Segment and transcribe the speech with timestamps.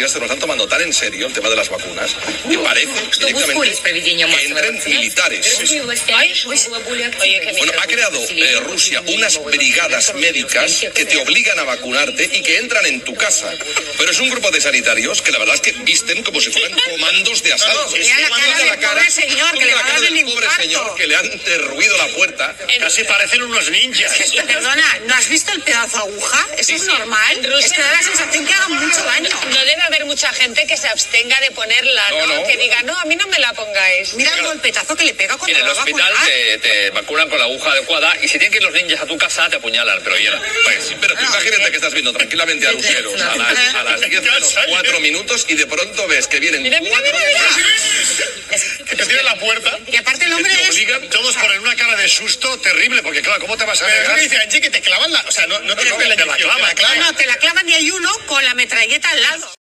[0.00, 2.16] iglesias se lo están tomando tan en serio el tema de las vacunas
[2.48, 5.58] que parece directamente que entren militares.
[7.58, 12.58] Bueno, ha creado eh, Rusia unas brigadas médicas que te obligan a vacunarte y que
[12.58, 13.50] entran en tu casa.
[13.98, 16.72] Pero es un grupo de sanitarios que la verdad es que visten como si fueran
[16.90, 17.92] comandos de asalto.
[17.92, 21.06] Mira la cara del pobre señor, que le va a dar el pobre señor que
[21.06, 22.56] le han derruido la puerta.
[22.78, 24.12] Casi parecen unos ninjas.
[24.46, 26.46] Perdona, ¿no has visto el pedazo de aguja?
[26.56, 27.44] ¿Eso es normal?
[27.60, 29.28] Es que da la sensación que haga mucho daño.
[29.50, 32.26] No debe haber mucha gente que se abstenga de ponerla, ¿no?
[32.26, 32.46] No, no.
[32.46, 34.14] Que diga, no, a mí no me la pongáis.
[34.14, 36.26] Mira el golpetazo que le pega cuando En el lo hospital vacunar.
[36.28, 39.06] te, te vacunan con la aguja adecuada y si tienen que ir los ninjas a
[39.06, 40.40] tu casa te apuñalan, pero ya.
[40.64, 44.22] Pues, pero tú imagínate que estás viendo tranquilamente a luceros a las, a las 10
[44.22, 49.06] menos 4 minutos y de pronto ves que vienen Mira, mira, mira, de- Que te
[49.06, 49.78] tienen la puerta.
[49.86, 50.70] Y aparte el hombre te es...
[50.70, 54.18] obligan, todos ponen una cara de susto terrible, porque claro, ¿cómo te vas a negar?
[54.18, 55.20] dice Angie que te clavan la.
[55.28, 56.36] O sea, no, no te la te la inyección,
[56.76, 59.54] clavan, te la clavan y hay uno con la metralleta al lado.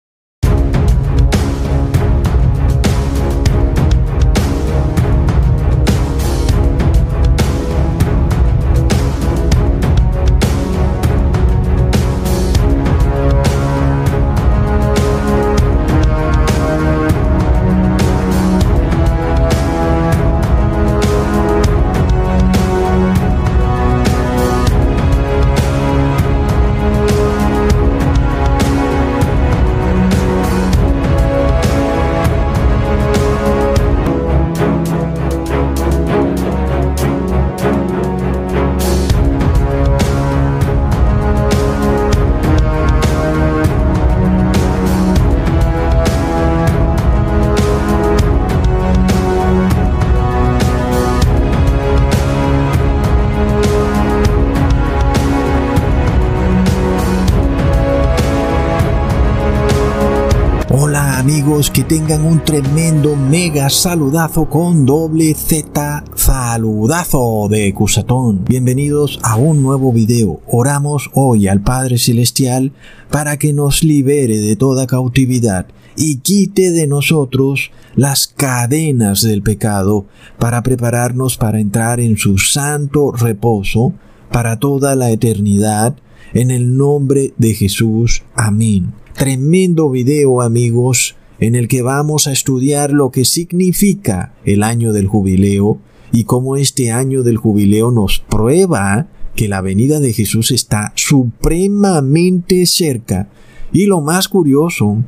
[61.59, 68.45] Que tengan un tremendo mega saludazo con doble Z saludazo de Cusatón.
[68.45, 70.41] Bienvenidos a un nuevo video.
[70.47, 72.71] Oramos hoy al Padre Celestial
[73.11, 75.67] para que nos libere de toda cautividad
[75.97, 80.07] y quite de nosotros las cadenas del pecado
[80.39, 83.95] para prepararnos para entrar en su santo reposo
[84.31, 85.97] para toda la eternidad
[86.35, 88.23] en el nombre de Jesús.
[88.37, 88.93] Amén.
[89.15, 95.07] Tremendo video amigos en el que vamos a estudiar lo que significa el año del
[95.07, 95.79] jubileo
[96.13, 102.67] y cómo este año del jubileo nos prueba que la venida de Jesús está supremamente
[102.67, 103.29] cerca.
[103.73, 105.05] Y lo más curioso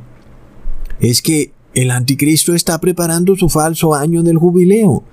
[1.01, 5.03] es que el anticristo está preparando su falso año del jubileo.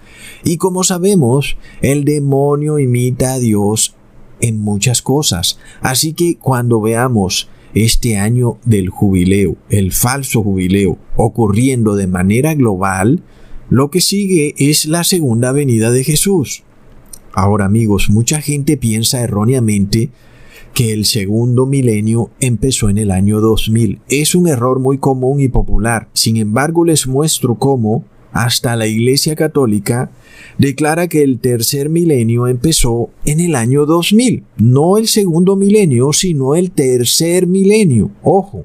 [0.44, 3.94] Y como sabemos, el demonio imita a Dios
[4.40, 5.58] en muchas cosas.
[5.80, 13.22] Así que cuando veamos este año del jubileo, el falso jubileo, ocurriendo de manera global,
[13.70, 16.62] lo que sigue es la segunda venida de Jesús.
[17.32, 20.10] Ahora amigos, mucha gente piensa erróneamente
[20.74, 24.00] que el segundo milenio empezó en el año 2000.
[24.08, 26.08] Es un error muy común y popular.
[26.12, 30.10] Sin embargo, les muestro cómo hasta la Iglesia Católica
[30.58, 34.44] declara que el tercer milenio empezó en el año 2000.
[34.58, 38.10] No el segundo milenio, sino el tercer milenio.
[38.22, 38.64] Ojo.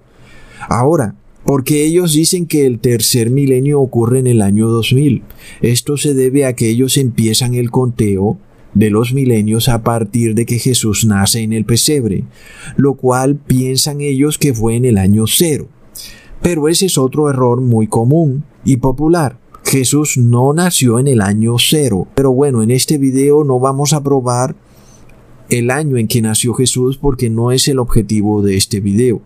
[0.70, 1.16] Ahora,
[1.46, 5.24] porque ellos dicen que el tercer milenio ocurre en el año 2000.
[5.62, 8.38] Esto se debe a que ellos empiezan el conteo
[8.74, 12.24] de los milenios a partir de que Jesús nace en el pesebre,
[12.76, 15.68] lo cual piensan ellos que fue en el año cero.
[16.42, 19.38] Pero ese es otro error muy común y popular.
[19.74, 22.08] Jesús no nació en el año cero.
[22.14, 24.56] Pero bueno, en este video no vamos a probar
[25.50, 29.24] el año en que nació Jesús porque no es el objetivo de este video.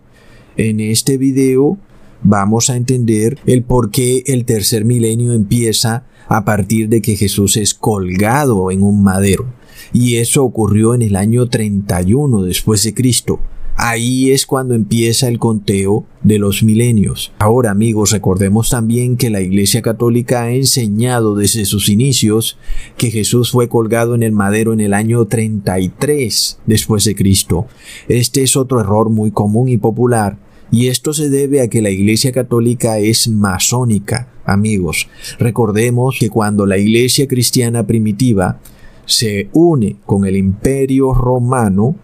[0.56, 1.76] En este video
[2.22, 7.58] vamos a entender el por qué el tercer milenio empieza a partir de que Jesús
[7.58, 9.44] es colgado en un madero.
[9.92, 13.38] Y eso ocurrió en el año 31 después de Cristo.
[13.80, 17.30] Ahí es cuando empieza el conteo de los milenios.
[17.38, 22.58] Ahora amigos, recordemos también que la Iglesia Católica ha enseñado desde sus inicios
[22.96, 27.68] que Jesús fue colgado en el madero en el año 33 después de Cristo.
[28.08, 30.38] Este es otro error muy común y popular.
[30.72, 35.06] Y esto se debe a que la Iglesia Católica es masónica, amigos.
[35.38, 38.58] Recordemos que cuando la Iglesia cristiana primitiva
[39.06, 41.94] se une con el Imperio Romano,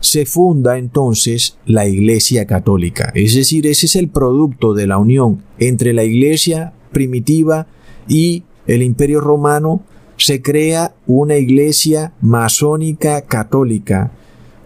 [0.00, 3.12] se funda entonces la Iglesia Católica.
[3.14, 7.66] Es decir, ese es el producto de la unión entre la Iglesia primitiva
[8.08, 9.82] y el Imperio Romano.
[10.16, 14.12] Se crea una Iglesia masónica católica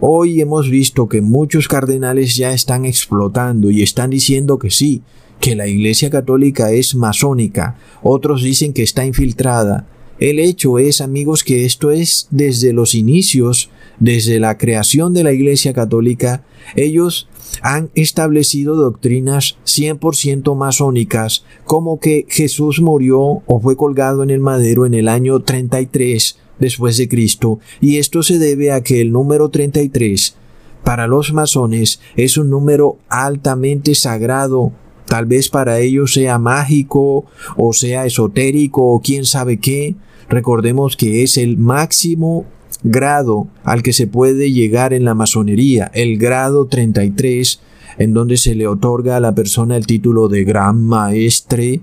[0.06, 5.00] Hoy hemos visto que muchos cardenales ya están explotando y están diciendo que sí,
[5.40, 9.86] que la Iglesia Católica es masónica, otros dicen que está infiltrada.
[10.18, 15.32] El hecho es, amigos, que esto es desde los inicios, desde la creación de la
[15.32, 16.44] Iglesia Católica,
[16.76, 17.28] ellos
[17.62, 24.86] han establecido doctrinas 100% masónicas, como que Jesús murió o fue colgado en el madero
[24.86, 29.48] en el año 33 después de Cristo, y esto se debe a que el número
[29.48, 30.36] 33
[30.84, 34.72] para los masones es un número altamente sagrado,
[35.06, 37.24] tal vez para ellos sea mágico
[37.56, 39.96] o sea esotérico o quién sabe qué.
[40.28, 42.44] Recordemos que es el máximo
[42.84, 47.60] grado al que se puede llegar en la masonería, el grado 33,
[47.98, 51.80] en donde se le otorga a la persona el título de gran maestre,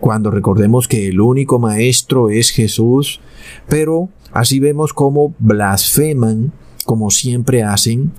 [0.00, 3.20] cuando recordemos que el único maestro es Jesús,
[3.68, 6.52] pero así vemos cómo blasfeman,
[6.84, 8.12] como siempre hacen,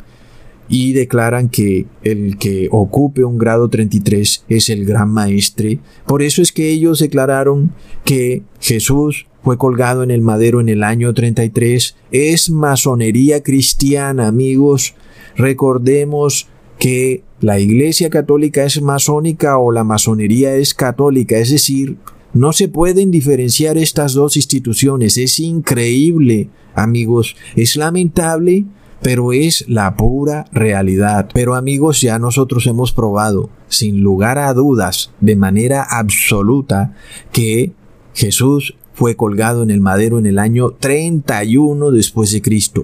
[0.68, 5.80] y declaran que el que ocupe un grado 33 es el gran maestre.
[6.06, 7.74] Por eso es que ellos declararon
[8.06, 11.96] que Jesús fue colgado en el madero en el año 33.
[12.12, 14.96] Es masonería cristiana, amigos.
[15.36, 16.48] Recordemos
[16.78, 21.98] que la Iglesia Católica es masónica o la masonería es católica, es decir,
[22.34, 25.18] no se pueden diferenciar estas dos instituciones.
[25.18, 27.36] Es increíble, amigos.
[27.56, 28.66] Es lamentable,
[29.02, 31.30] pero es la pura realidad.
[31.34, 36.94] Pero amigos, ya nosotros hemos probado, sin lugar a dudas, de manera absoluta,
[37.32, 37.72] que
[38.14, 42.84] Jesús fue colgado en el madero en el año 31 después de Cristo.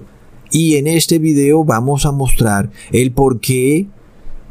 [0.49, 3.87] Y en este video vamos a mostrar el por qué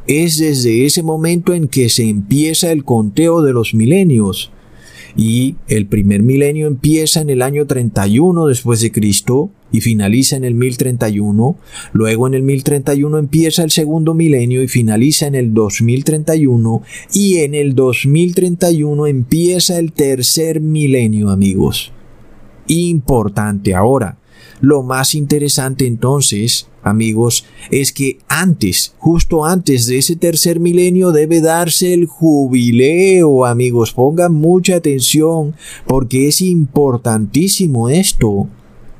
[0.06, 4.52] es desde ese momento en que se empieza el conteo de los milenios
[5.16, 10.44] y el primer milenio empieza en el año 31 después de Cristo y finaliza en
[10.44, 11.56] el 1031,
[11.92, 16.82] luego en el 1031 empieza el segundo milenio y finaliza en el 2031
[17.12, 21.92] y en el 2031 empieza el tercer milenio, amigos.
[22.66, 24.18] Importante ahora.
[24.60, 31.40] Lo más interesante entonces, amigos, es que antes, justo antes de ese tercer milenio debe
[31.40, 33.92] darse el jubileo, amigos.
[33.92, 35.54] Pongan mucha atención
[35.86, 38.46] porque es importantísimo esto.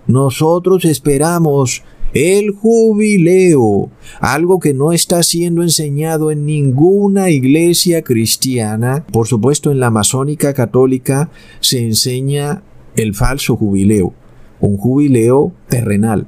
[0.07, 1.83] Nosotros esperamos
[2.13, 3.91] el jubileo,
[4.21, 9.05] algo que no está siendo enseñado en ninguna iglesia cristiana.
[9.13, 12.63] Por supuesto, en la masónica católica se enseña
[12.97, 14.15] el falso jubileo
[14.65, 16.27] un jubileo terrenal.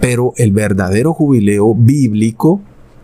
[0.00, 2.60] Pero el verdadero jubileo bíblico,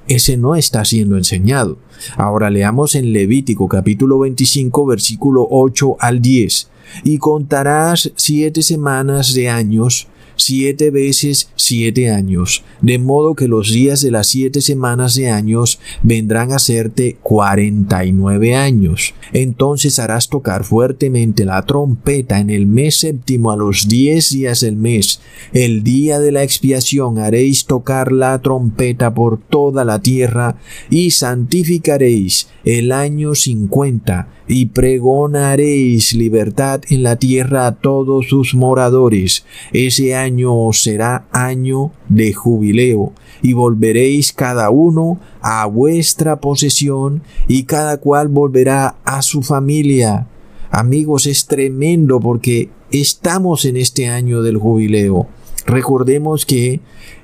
[0.09, 1.79] ese no está siendo enseñado.
[2.17, 6.71] Ahora leamos en Levítico capítulo 25 versículo 8 al 10.
[7.05, 14.03] Y contarás siete semanas de años siete veces siete años, de modo que los días
[14.03, 19.15] de las siete semanas de años vendrán a serte cuarenta y nueve años.
[19.33, 24.77] Entonces harás tocar fuertemente la trompeta en el mes séptimo a los diez días del
[24.77, 25.21] mes.
[25.53, 30.57] El día de la expiación haréis tocar la trompeta por toda la tierra
[30.91, 39.45] y santificaréis el año cincuenta y pregonaréis libertad en la tierra a todos sus moradores.
[39.73, 40.26] Ese año
[40.73, 48.97] será año de jubileo, y volveréis cada uno a vuestra posesión, y cada cual volverá
[49.05, 50.29] a su familia.
[50.71, 55.29] Amigos, es tremendo porque estamos en este año del jubileo.
[55.67, 56.81] Recordemos que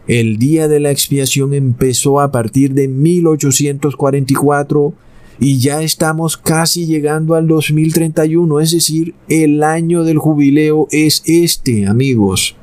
[0.09, 4.95] el día de la expiación empezó a partir de 1844
[5.39, 11.87] y ya estamos casi llegando al 2031, es decir, el año del jubileo es este,
[11.87, 12.57] amigos.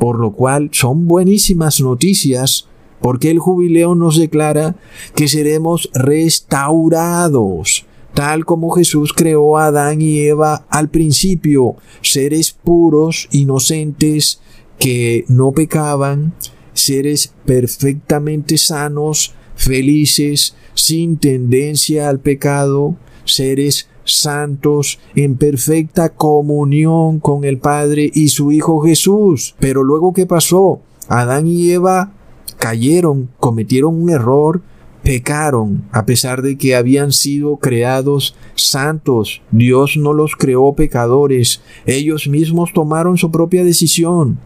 [0.00, 2.66] Por lo cual son buenísimas noticias,
[3.00, 4.74] porque el jubileo nos declara
[5.14, 13.28] que seremos restaurados, tal como Jesús creó a Adán y Eva al principio, seres puros,
[13.30, 14.40] inocentes,
[14.78, 16.34] que no pecaban,
[16.72, 27.58] seres perfectamente sanos, felices, sin tendencia al pecado, seres santos en perfecta comunión con el
[27.58, 29.54] Padre y su Hijo Jesús.
[29.58, 30.80] Pero luego, ¿qué pasó?
[31.08, 32.12] Adán y Eva
[32.58, 34.62] cayeron, cometieron un error,
[35.02, 39.42] pecaron, a pesar de que habían sido creados santos.
[39.50, 44.38] Dios no los creó pecadores, ellos mismos tomaron su propia decisión.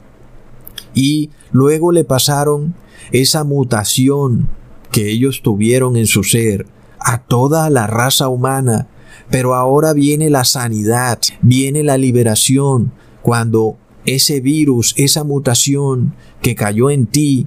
[0.95, 2.75] Y luego le pasaron
[3.11, 4.49] esa mutación
[4.91, 6.67] que ellos tuvieron en su ser
[7.01, 8.87] a toda la raza humana.
[9.31, 16.91] Pero ahora viene la sanidad, viene la liberación, cuando ese virus, esa mutación que cayó
[16.91, 17.47] en ti,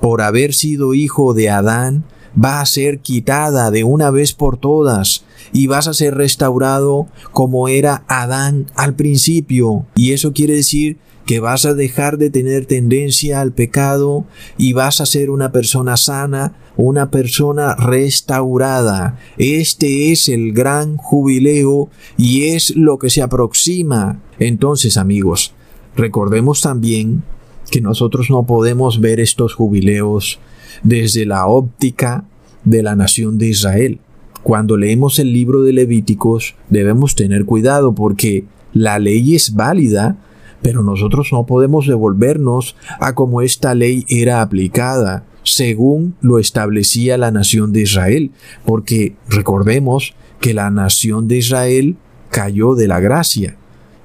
[0.00, 2.04] por haber sido hijo de Adán,
[2.42, 7.68] va a ser quitada de una vez por todas y vas a ser restaurado como
[7.68, 9.86] era Adán al principio.
[9.96, 14.24] Y eso quiere decir que vas a dejar de tener tendencia al pecado
[14.56, 19.18] y vas a ser una persona sana, una persona restaurada.
[19.36, 24.20] Este es el gran jubileo y es lo que se aproxima.
[24.38, 25.52] Entonces, amigos,
[25.96, 27.24] recordemos también
[27.68, 30.38] que nosotros no podemos ver estos jubileos
[30.84, 32.24] desde la óptica
[32.62, 33.98] de la nación de Israel.
[34.44, 40.16] Cuando leemos el libro de Levíticos debemos tener cuidado porque la ley es válida,
[40.62, 47.30] pero nosotros no podemos devolvernos a cómo esta ley era aplicada según lo establecía la
[47.30, 48.30] nación de Israel,
[48.64, 51.96] porque recordemos que la nación de Israel
[52.30, 53.56] cayó de la gracia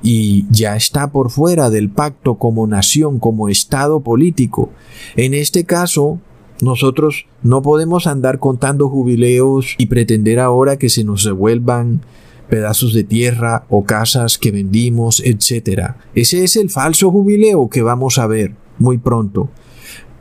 [0.01, 4.69] y ya está por fuera del pacto como nación, como Estado político.
[5.15, 6.19] En este caso,
[6.61, 12.01] nosotros no podemos andar contando jubileos y pretender ahora que se nos devuelvan
[12.49, 15.93] pedazos de tierra o casas que vendimos, etc.
[16.13, 19.49] Ese es el falso jubileo que vamos a ver muy pronto.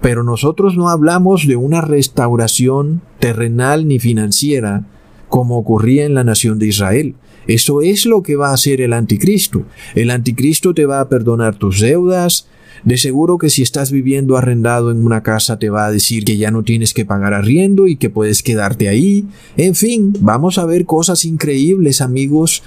[0.03, 4.85] Pero nosotros no hablamos de una restauración terrenal ni financiera
[5.29, 7.15] como ocurría en la nación de Israel.
[7.47, 9.65] Eso es lo que va a hacer el anticristo.
[9.95, 12.47] El anticristo te va a perdonar tus deudas,
[12.85, 16.37] de seguro que si estás viviendo arrendado en una casa te va a decir que
[16.37, 19.25] ya no tienes que pagar arriendo y que puedes quedarte ahí.
[19.57, 22.63] En fin, vamos a ver cosas increíbles amigos.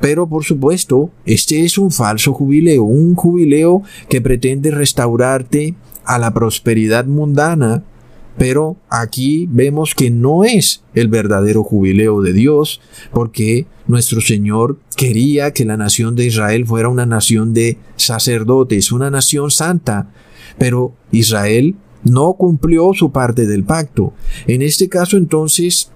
[0.00, 6.32] Pero por supuesto, este es un falso jubileo, un jubileo que pretende restaurarte a la
[6.32, 7.82] prosperidad mundana
[8.36, 12.80] pero aquí vemos que no es el verdadero jubileo de Dios,
[13.12, 19.10] porque nuestro Señor quería que la nación de Israel fuera una nación de sacerdotes, una
[19.10, 20.10] nación santa.
[20.58, 24.14] Pero Israel no cumplió su parte del pacto.
[24.46, 25.90] En este caso entonces,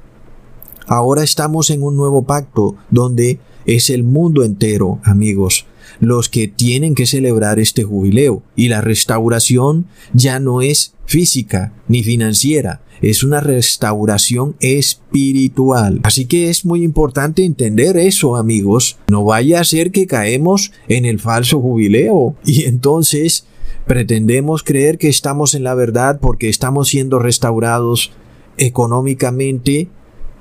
[0.86, 5.66] ahora estamos en un nuevo pacto donde es el mundo entero, amigos
[6.00, 8.42] los que tienen que celebrar este jubileo.
[8.56, 16.00] Y la restauración ya no es física ni financiera, es una restauración espiritual.
[16.02, 18.98] Así que es muy importante entender eso, amigos.
[19.08, 23.46] No vaya a ser que caemos en el falso jubileo y entonces
[23.86, 28.12] pretendemos creer que estamos en la verdad porque estamos siendo restaurados
[28.56, 29.88] económicamente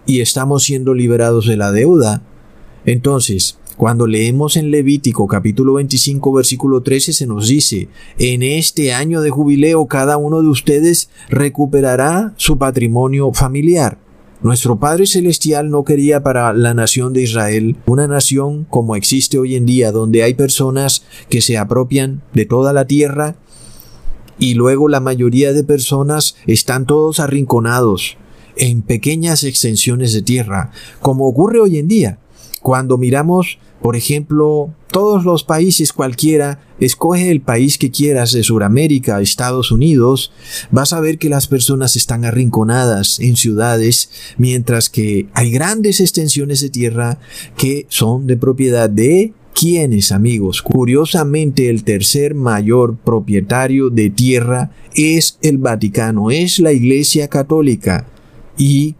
[0.06, 2.24] y estamos siendo liberados de la deuda.
[2.86, 9.22] Entonces, cuando leemos en Levítico capítulo 25 versículo 13 se nos dice, en este año
[9.22, 14.00] de jubileo cada uno de ustedes recuperará su patrimonio familiar.
[14.42, 19.56] Nuestro Padre Celestial no quería para la nación de Israel una nación como existe hoy
[19.56, 23.36] en día, donde hay personas que se apropian de toda la tierra
[24.40, 28.18] y luego la mayoría de personas están todos arrinconados
[28.56, 32.20] en pequeñas extensiones de tierra, como ocurre hoy en día.
[32.62, 39.22] Cuando miramos por ejemplo, todos los países cualquiera, escoge el país que quieras de Sudamérica,
[39.22, 40.32] Estados Unidos,
[40.72, 46.62] vas a ver que las personas están arrinconadas en ciudades, mientras que hay grandes extensiones
[46.62, 47.20] de tierra
[47.58, 50.62] que son de propiedad de ¿Quiénes, amigos?
[50.62, 58.06] Curiosamente, el tercer mayor propietario de tierra es el Vaticano, es la Iglesia Católica.
[58.56, 58.94] Y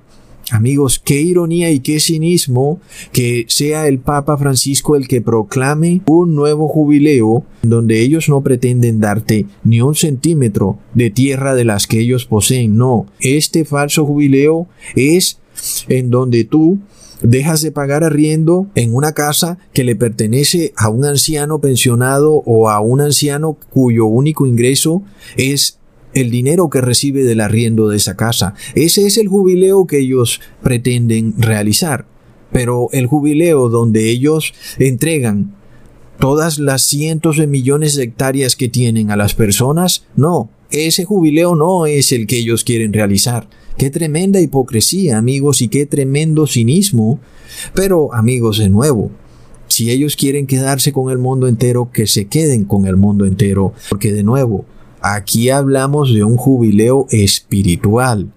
[0.52, 2.80] Amigos, qué ironía y qué cinismo
[3.12, 9.02] que sea el Papa Francisco el que proclame un nuevo jubileo donde ellos no pretenden
[9.02, 12.78] darte ni un centímetro de tierra de las que ellos poseen.
[12.78, 15.40] No, este falso jubileo es
[15.90, 16.80] en donde tú
[17.22, 22.70] dejas de pagar arriendo en una casa que le pertenece a un anciano pensionado o
[22.70, 25.02] a un anciano cuyo único ingreso
[25.36, 25.78] es
[26.18, 28.56] el dinero que recibe del arriendo de esa casa.
[28.74, 32.06] Ese es el jubileo que ellos pretenden realizar.
[32.52, 35.54] Pero el jubileo donde ellos entregan
[36.20, 41.56] todas las cientos de millones de hectáreas que tienen a las personas, no, ese jubileo
[41.56, 43.48] no es el que ellos quieren realizar.
[43.78, 47.20] Qué tremenda hipocresía, amigos, y qué tremendo cinismo.
[47.76, 49.12] Pero, amigos, de nuevo,
[49.68, 53.74] si ellos quieren quedarse con el mundo entero, que se queden con el mundo entero,
[53.90, 54.66] porque de nuevo,
[55.02, 58.32] Aquí hablamos de un jubileo espiritual.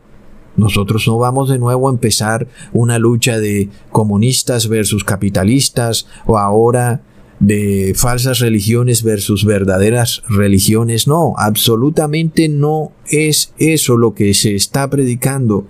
[0.56, 7.02] Nosotros no vamos de nuevo a empezar una lucha de comunistas versus capitalistas o ahora
[7.38, 11.08] de falsas religiones versus verdaderas religiones.
[11.08, 15.66] No, absolutamente no es eso lo que se está predicando.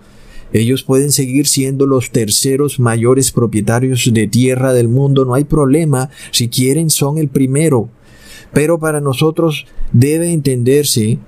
[0.52, 6.10] Ellos pueden seguir siendo los terceros mayores propietarios de tierra del mundo, no hay problema.
[6.32, 7.88] Si quieren, son el primero.
[8.52, 11.18] Pero para nosotros debe entenderse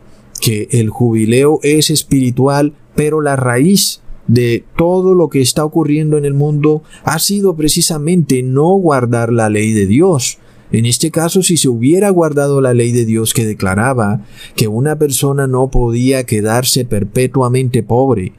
[0.41, 6.25] que el jubileo es espiritual, pero la raíz de todo lo que está ocurriendo en
[6.25, 10.39] el mundo ha sido precisamente no guardar la ley de Dios.
[10.73, 14.23] En este caso, si se hubiera guardado la ley de Dios que declaraba
[14.57, 18.33] que una persona no podía quedarse perpetuamente pobre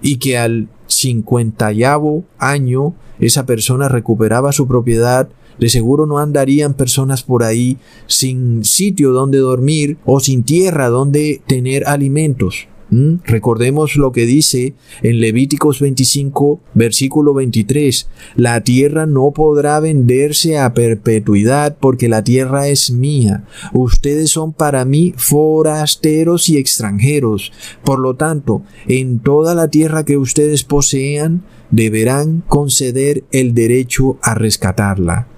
[0.00, 5.28] y que al cincuentavo año esa persona recuperaba su propiedad,
[5.60, 7.76] de seguro no andarían personas por ahí
[8.06, 12.66] sin sitio donde dormir o sin tierra donde tener alimentos.
[12.90, 18.08] Recordemos lo que dice en Levíticos 25, versículo 23.
[18.34, 23.44] La tierra no podrá venderse a perpetuidad porque la tierra es mía.
[23.72, 27.52] Ustedes son para mí forasteros y extranjeros.
[27.84, 34.34] Por lo tanto, en toda la tierra que ustedes posean, deberán conceder el derecho a
[34.34, 35.28] rescatarla.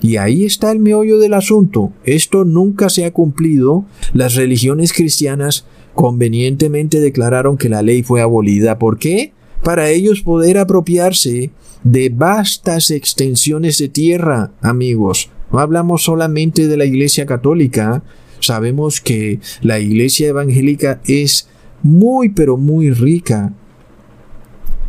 [0.00, 1.92] Y ahí está el meollo del asunto.
[2.04, 3.84] Esto nunca se ha cumplido.
[4.12, 8.78] Las religiones cristianas convenientemente declararon que la ley fue abolida.
[8.78, 9.32] ¿Por qué?
[9.62, 11.50] Para ellos poder apropiarse
[11.82, 15.30] de vastas extensiones de tierra, amigos.
[15.50, 18.02] No hablamos solamente de la Iglesia Católica.
[18.40, 21.48] Sabemos que la Iglesia Evangélica es
[21.82, 23.54] muy pero muy rica.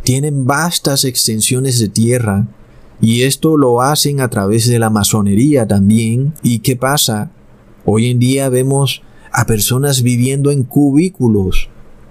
[0.02, 2.48] Tienen vastas extensiones de tierra.
[3.00, 6.34] Y esto lo hacen a través de la masonería también.
[6.42, 7.30] ¿Y qué pasa?
[7.84, 9.02] Hoy en día vemos
[9.32, 11.68] a personas viviendo en cubículos.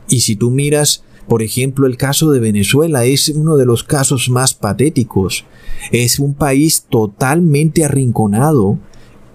[0.07, 4.29] Y si tú miras, por ejemplo, el caso de Venezuela, es uno de los casos
[4.29, 5.45] más patéticos.
[5.91, 8.79] Es un país totalmente arrinconado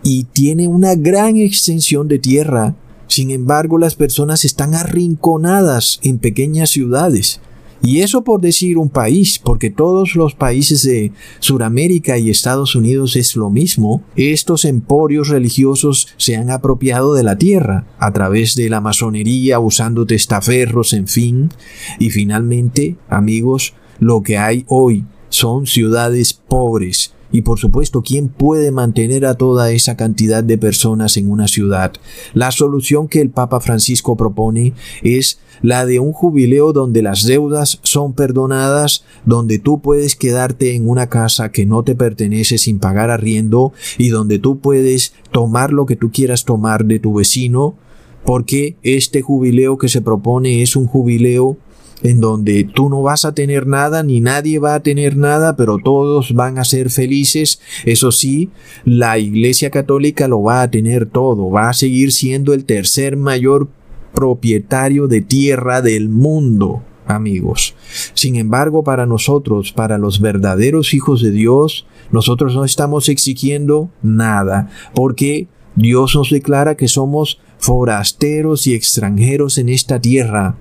[0.02, 2.74] y tiene una gran extensión de tierra.
[3.08, 7.40] Sin embargo, las personas están arrinconadas en pequeñas ciudades.
[7.82, 13.16] Y eso por decir un país, porque todos los países de Sudamérica y Estados Unidos
[13.16, 18.70] es lo mismo, estos emporios religiosos se han apropiado de la tierra a través de
[18.70, 21.50] la masonería, usando testaferros, en fin.
[21.98, 28.70] Y finalmente, amigos, lo que hay hoy son ciudades pobres, y por supuesto, ¿quién puede
[28.70, 31.92] mantener a toda esa cantidad de personas en una ciudad?
[32.34, 37.80] La solución que el Papa Francisco propone es la de un jubileo donde las deudas
[37.82, 43.10] son perdonadas, donde tú puedes quedarte en una casa que no te pertenece sin pagar
[43.10, 47.76] arriendo y donde tú puedes tomar lo que tú quieras tomar de tu vecino,
[48.24, 51.56] porque este jubileo que se propone es un jubileo
[52.02, 55.78] en donde tú no vas a tener nada ni nadie va a tener nada, pero
[55.78, 57.60] todos van a ser felices.
[57.84, 58.50] Eso sí,
[58.84, 63.68] la Iglesia Católica lo va a tener todo, va a seguir siendo el tercer mayor
[64.12, 67.74] propietario de tierra del mundo, amigos.
[68.14, 74.70] Sin embargo, para nosotros, para los verdaderos hijos de Dios, nosotros no estamos exigiendo nada,
[74.94, 80.56] porque Dios nos declara que somos forasteros y extranjeros en esta tierra.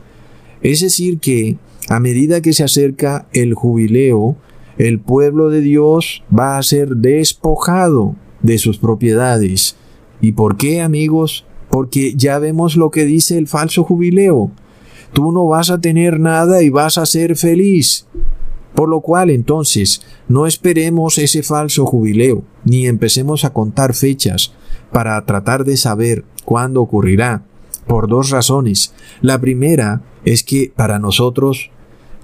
[0.62, 1.58] Es decir, que
[1.90, 4.36] a medida que se acerca el jubileo,
[4.78, 9.76] el pueblo de Dios va a ser despojado de sus propiedades.
[10.22, 11.46] ¿Y por qué, amigos?
[11.70, 14.52] Porque ya vemos lo que dice el falso jubileo.
[15.14, 18.06] Tú no vas a tener nada y vas a ser feliz.
[18.76, 24.54] Por lo cual entonces no esperemos ese falso jubileo, ni empecemos a contar fechas
[24.94, 27.44] para tratar de saber cuándo ocurrirá
[27.92, 28.94] por dos razones.
[29.20, 31.72] La primera es que para nosotros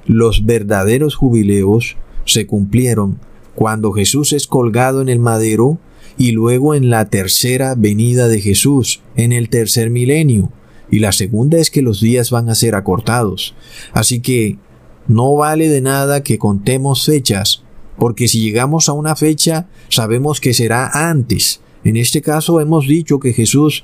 [0.06, 3.20] los verdaderos jubileos se cumplieron
[3.54, 5.78] cuando Jesús es colgado en el madero
[6.18, 10.54] y luego en la tercera venida de Jesús, en el tercer milenio.
[10.90, 13.54] Y la segunda es que los días van a ser acortados.
[13.92, 14.56] Así que
[15.10, 17.62] no vale de nada que contemos fechas,
[18.00, 21.60] porque si llegamos a una fecha sabemos que será antes.
[21.84, 23.84] En este caso hemos dicho que Jesús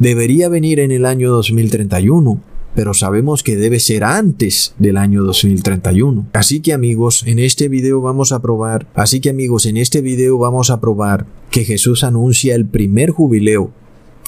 [0.00, 2.40] debería venir en el año 2031,
[2.74, 6.26] pero sabemos que debe ser antes del año 2031.
[6.32, 10.38] Así que amigos, en este video vamos a probar, así que amigos, en este video
[10.38, 13.70] vamos a probar que Jesús anuncia el primer jubileo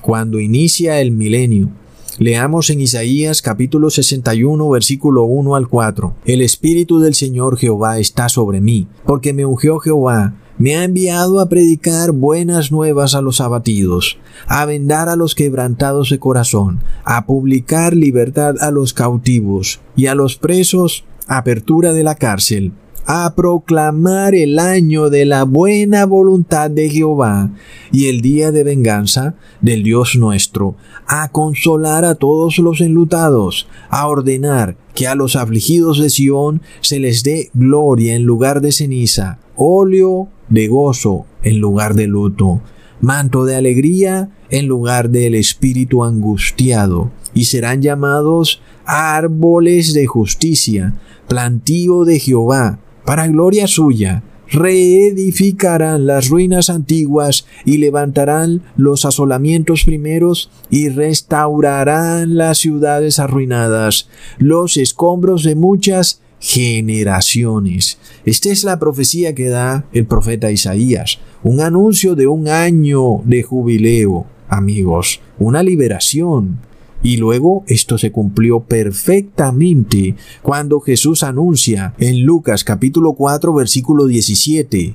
[0.03, 1.71] cuando inicia el milenio.
[2.19, 6.15] Leamos en Isaías capítulo 61 versículo 1 al 4.
[6.27, 11.41] El Espíritu del Señor Jehová está sobre mí, porque me ungió Jehová me ha enviado
[11.41, 17.27] a predicar buenas nuevas a los abatidos, a vendar a los quebrantados de corazón, a
[17.27, 22.71] publicar libertad a los cautivos y a los presos apertura de la cárcel,
[23.07, 27.51] a proclamar el año de la buena voluntad de Jehová
[27.91, 30.77] y el día de venganza del Dios nuestro,
[31.09, 37.01] a consolar a todos los enlutados, a ordenar que a los afligidos de Sión se
[37.01, 42.61] les dé gloria en lugar de ceniza, óleo de gozo en lugar de luto,
[43.01, 50.95] manto de alegría en lugar del espíritu angustiado, y serán llamados árboles de justicia,
[51.29, 54.23] plantío de Jehová, para gloria suya.
[54.51, 64.77] Reedificarán las ruinas antiguas y levantarán los asolamientos primeros y restaurarán las ciudades arruinadas, los
[64.77, 67.99] escombros de muchas generaciones.
[68.25, 73.45] Esta es la profecía que da el profeta Isaías, un anuncio de un año de
[73.45, 76.59] jubileo, amigos, una liberación.
[77.01, 84.95] Y luego esto se cumplió perfectamente cuando Jesús anuncia en Lucas capítulo 4 versículo 17,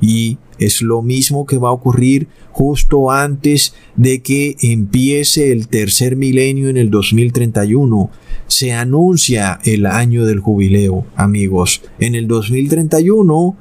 [0.00, 6.16] y es lo mismo que va a ocurrir justo antes de que empiece el tercer
[6.16, 8.10] milenio en el 2031.
[8.46, 11.82] Se anuncia el año del jubileo, amigos.
[11.98, 13.56] En el 2031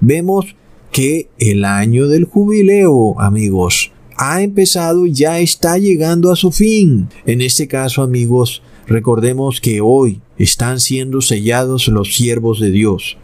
[0.00, 0.56] vemos
[0.90, 7.08] que el año del jubileo, amigos, ha empezado y ya está llegando a su fin.
[7.26, 13.16] En este caso, amigos, recordemos que hoy están siendo sellados los siervos de Dios,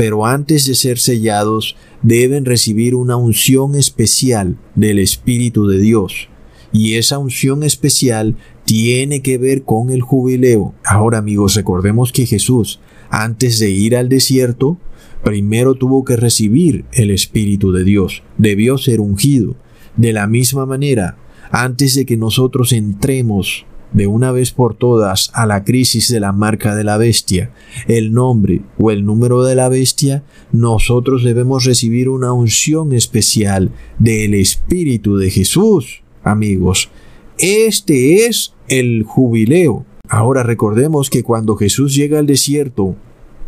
[0.00, 6.30] pero antes de ser sellados deben recibir una unción especial del Espíritu de Dios.
[6.72, 8.34] Y esa unción especial
[8.64, 10.72] tiene que ver con el jubileo.
[10.86, 14.78] Ahora amigos, recordemos que Jesús, antes de ir al desierto,
[15.22, 19.54] primero tuvo que recibir el Espíritu de Dios, debió ser ungido.
[19.98, 21.18] De la misma manera,
[21.50, 26.32] antes de que nosotros entremos de una vez por todas a la crisis de la
[26.32, 27.50] marca de la bestia,
[27.88, 30.22] el nombre o el número de la bestia,
[30.52, 36.90] nosotros debemos recibir una unción especial del Espíritu de Jesús, amigos.
[37.38, 39.84] Este es el jubileo.
[40.08, 42.96] Ahora recordemos que cuando Jesús llega al desierto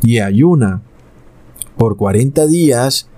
[0.03, 0.83] y ayuna
[1.77, 3.09] por 40 días,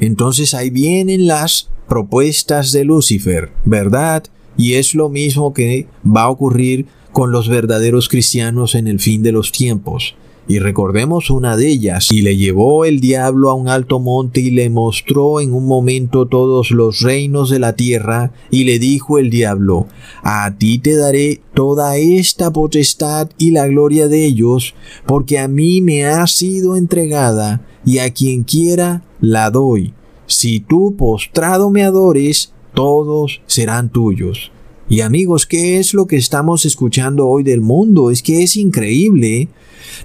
[0.00, 4.24] entonces ahí vienen las propuestas de Lucifer, ¿verdad?
[4.56, 9.22] Y es lo mismo que va a ocurrir con los verdaderos cristianos en el fin
[9.22, 10.14] de los tiempos.
[10.46, 14.50] Y recordemos una de ellas, y le llevó el diablo a un alto monte y
[14.50, 19.30] le mostró en un momento todos los reinos de la tierra, y le dijo el
[19.30, 19.86] diablo,
[20.22, 24.74] a ti te daré toda esta potestad y la gloria de ellos,
[25.06, 29.94] porque a mí me ha sido entregada, y a quien quiera la doy.
[30.26, 34.50] Si tú postrado me adores, todos serán tuyos.
[34.88, 38.10] Y amigos, ¿qué es lo que estamos escuchando hoy del mundo?
[38.10, 39.48] Es que es increíble.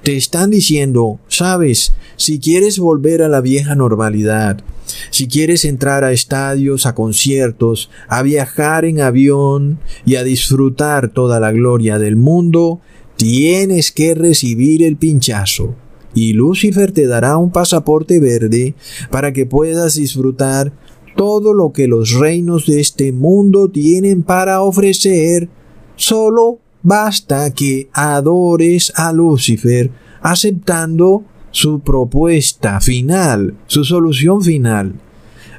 [0.03, 4.63] Te están diciendo, sabes, si quieres volver a la vieja normalidad,
[5.09, 11.39] si quieres entrar a estadios, a conciertos, a viajar en avión y a disfrutar toda
[11.39, 12.79] la gloria del mundo,
[13.17, 15.75] tienes que recibir el pinchazo
[16.13, 18.75] y Lucifer te dará un pasaporte verde
[19.11, 20.71] para que puedas disfrutar
[21.15, 25.49] todo lo que los reinos de este mundo tienen para ofrecer.
[25.95, 29.91] Solo basta que adores a Lucifer
[30.21, 34.95] aceptando su propuesta final, su solución final.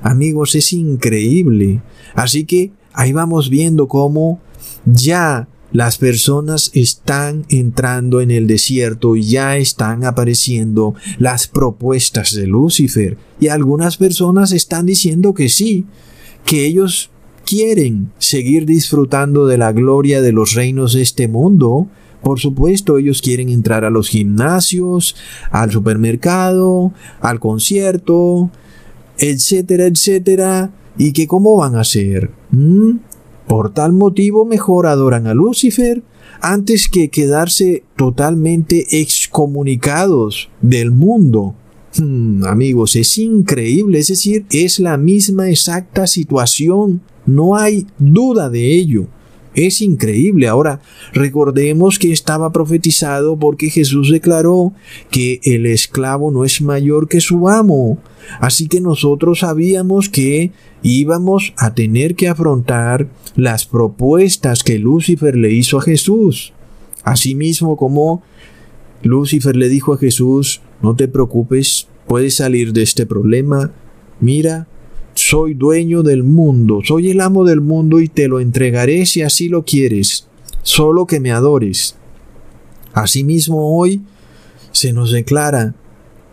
[0.03, 1.83] Amigos, es increíble.
[2.15, 4.41] Así que ahí vamos viendo cómo
[4.85, 12.47] ya las personas están entrando en el desierto y ya están apareciendo las propuestas de
[12.47, 13.17] Lucifer.
[13.39, 15.87] Y algunas personas están diciendo que sí,
[16.45, 17.11] que ellos
[17.45, 21.89] quieren seguir disfrutando de la gloria de los reinos de este mundo.
[22.23, 25.17] Por supuesto, ellos quieren entrar a los gimnasios,
[25.51, 28.51] al supermercado, al concierto,
[29.19, 30.71] etcétera, etcétera.
[30.99, 32.31] ¿Y que cómo van a hacer?
[32.51, 32.97] ¿Mm?
[33.47, 36.03] Por tal motivo mejor adoran a Lucifer
[36.41, 41.55] antes que quedarse totalmente excomunicados del mundo.
[41.99, 48.75] Hmm, amigos, es increíble, es decir, es la misma exacta situación, no hay duda de
[48.77, 49.07] ello.
[49.55, 50.47] Es increíble.
[50.47, 50.81] Ahora,
[51.13, 54.73] recordemos que estaba profetizado porque Jesús declaró
[55.11, 57.99] que el esclavo no es mayor que su amo.
[58.39, 65.53] Así que nosotros sabíamos que íbamos a tener que afrontar las propuestas que Lucifer le
[65.53, 66.53] hizo a Jesús.
[67.03, 68.23] Asimismo como
[69.03, 73.73] Lucifer le dijo a Jesús, no te preocupes, puedes salir de este problema.
[74.21, 74.69] Mira,
[75.15, 79.49] soy dueño del mundo, soy el amo del mundo y te lo entregaré si así
[79.49, 80.27] lo quieres.
[80.63, 81.97] solo que me adores.
[82.93, 84.03] Asimismo hoy
[84.73, 85.75] se nos declara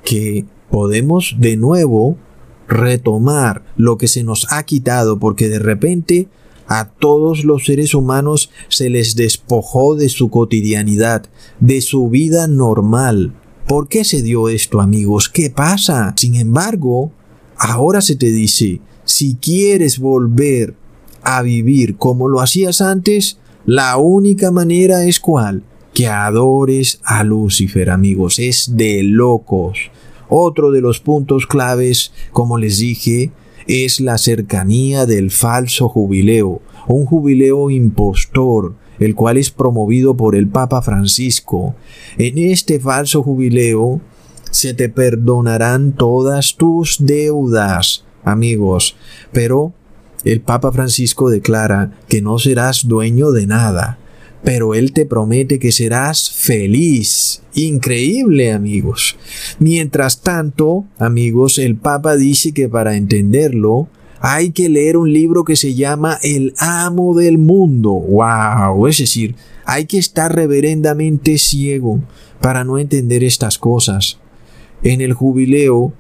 [0.04, 2.18] que podemos de nuevo
[2.68, 6.28] retomar lo que se nos ha quitado porque de repente
[6.68, 11.26] a todos los seres humanos se les despojó de su cotidianidad,
[11.60, 13.34] de su vida normal.
[13.68, 15.30] ¿Por qué se dio esto, amigos?
[15.30, 16.14] ¿Qué pasa?
[16.18, 17.12] Sin embargo,
[17.58, 20.76] ahora se te dice, si quieres volver
[21.24, 25.64] a vivir como lo hacías antes, la única manera es cuál?
[25.94, 28.40] Que adores a Lucifer, amigos.
[28.40, 29.92] Es de locos.
[30.30, 33.32] Otro de los puntos claves, como les dije,
[33.68, 40.48] es la cercanía del falso jubileo, un jubileo impostor, el cual es promovido por el
[40.48, 41.76] Papa Francisco.
[42.18, 44.02] En este falso jubileo
[44.58, 48.96] se te perdonarán todas tus deudas, amigos,
[49.32, 49.72] pero
[50.24, 54.00] el Papa Francisco declara que no serás dueño de nada,
[54.44, 57.44] pero Él te promete que serás feliz.
[57.54, 59.16] Increíble, amigos.
[59.60, 63.90] Mientras tanto, amigos, el Papa dice que para entenderlo,
[64.22, 67.92] hay que leer un libro que se llama El amo del mundo.
[67.92, 68.88] ¡Wow!
[68.88, 72.00] Es decir, hay que estar reverendamente ciego
[72.42, 74.18] para no entender estas cosas.
[74.84, 75.94] En el jubileo,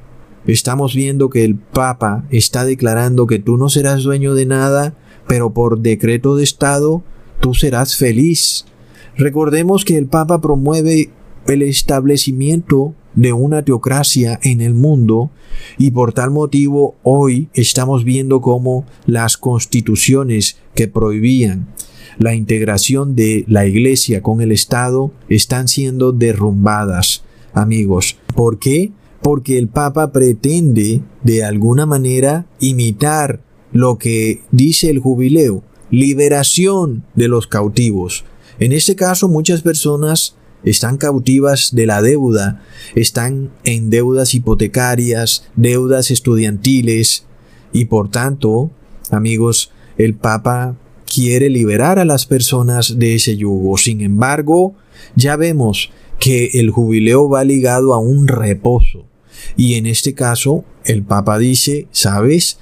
[0.46, 4.96] estamos viendo que el Papa está declarando que tú no serás dueño de nada,
[5.28, 7.04] pero por decreto de Estado
[7.40, 8.66] tú serás feliz.
[9.18, 11.10] Recordemos que el Papa promueve
[11.48, 15.32] el establecimiento de una teocracia en el mundo
[15.78, 21.68] y por tal motivo hoy estamos viendo cómo las constituciones que prohibían
[22.20, 28.18] la integración de la iglesia con el Estado están siendo derrumbadas, amigos.
[28.38, 28.91] ¿Por qué?
[29.23, 37.30] Porque el Papa pretende de alguna manera imitar lo que dice el jubileo, liberación de
[37.30, 38.26] los cautivos.
[38.60, 42.62] En este caso muchas personas están cautivas de la deuda,
[42.93, 47.26] están en deudas hipotecarias, deudas estudiantiles
[47.73, 48.69] y por tanto,
[49.10, 50.76] amigos, el Papa
[51.12, 53.78] quiere liberar a las personas de ese yugo.
[53.78, 54.76] Sin embargo,
[55.15, 59.06] ya vemos que el jubileo va ligado a un reposo.
[59.56, 62.60] Y en este caso, el Papa dice, ¿sabes?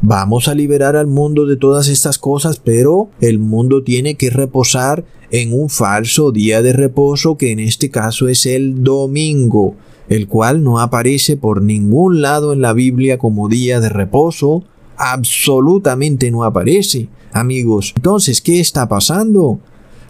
[0.00, 5.04] Vamos a liberar al mundo de todas estas cosas, pero el mundo tiene que reposar
[5.30, 9.76] en un falso día de reposo que en este caso es el domingo,
[10.08, 14.64] el cual no aparece por ningún lado en la Biblia como día de reposo,
[14.96, 17.92] absolutamente no aparece, amigos.
[17.96, 19.58] Entonces, ¿qué está pasando?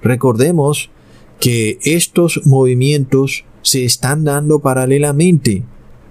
[0.02, 0.90] Recordemos
[1.44, 5.62] que estos movimientos se están dando paralelamente.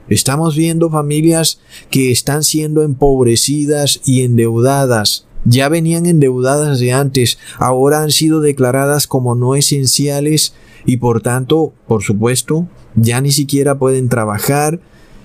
[0.07, 5.25] Estamos viendo familias que están siendo empobrecidas y endeudadas.
[5.43, 10.53] Ya venían endeudadas de antes, ahora han sido declaradas como no esenciales
[10.85, 14.81] y por tanto, por supuesto, ya ni siquiera pueden trabajar.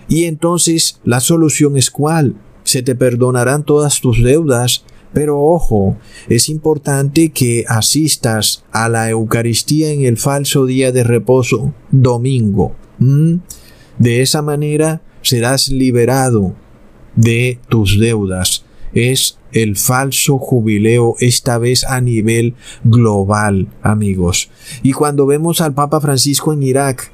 [0.08, 2.34] Y entonces la solución es cuál?
[2.64, 5.96] Se te perdonarán todas tus deudas, pero ojo,
[6.28, 12.74] es importante que asistas a la Eucaristía en el falso día de reposo, domingo.
[13.98, 16.54] De esa manera serás liberado
[17.16, 18.64] de tus deudas.
[18.92, 24.50] Es el falso jubileo, esta vez a nivel global, amigos.
[24.82, 27.12] Y cuando vemos al Papa Francisco en Irak,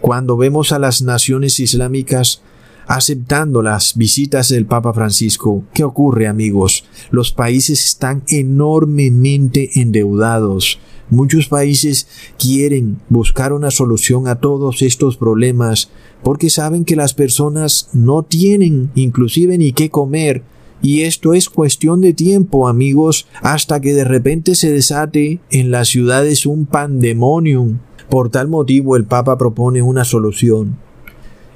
[0.00, 2.42] cuando vemos a las naciones islámicas
[2.86, 6.84] aceptando las visitas del Papa Francisco, ¿qué ocurre, amigos?
[7.10, 10.78] Los países están enormemente endeudados.
[11.10, 15.90] Muchos países quieren buscar una solución a todos estos problemas
[16.22, 20.42] porque saben que las personas no tienen inclusive ni qué comer
[20.82, 25.88] y esto es cuestión de tiempo, amigos, hasta que de repente se desate en las
[25.88, 27.78] ciudades un pandemonium.
[28.10, 30.76] Por tal motivo el Papa propone una solución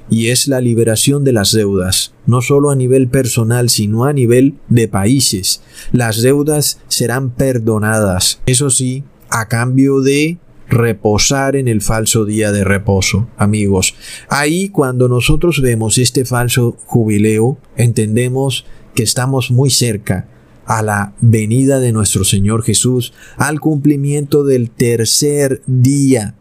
[0.09, 4.55] y es la liberación de las deudas, no solo a nivel personal, sino a nivel
[4.67, 5.61] de países.
[5.91, 10.37] Las deudas serán perdonadas, eso sí, a cambio de
[10.69, 13.95] reposar en el falso día de reposo, amigos.
[14.29, 20.27] Ahí cuando nosotros vemos este falso jubileo, entendemos que estamos muy cerca
[20.65, 26.35] a la venida de nuestro Señor Jesús, al cumplimiento del tercer día.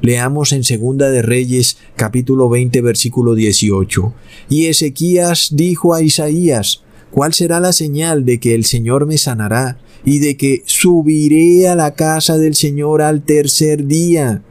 [0.00, 4.14] Leamos en Segunda de Reyes capítulo 20 versículo 18.
[4.48, 9.78] Y Ezequías dijo a Isaías, ¿cuál será la señal de que el Señor me sanará?
[10.04, 14.42] y de que subiré a la casa del Señor al tercer día.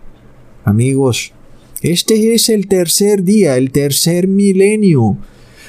[0.64, 1.32] Amigos,
[1.82, 5.18] este es el tercer día, el tercer milenio.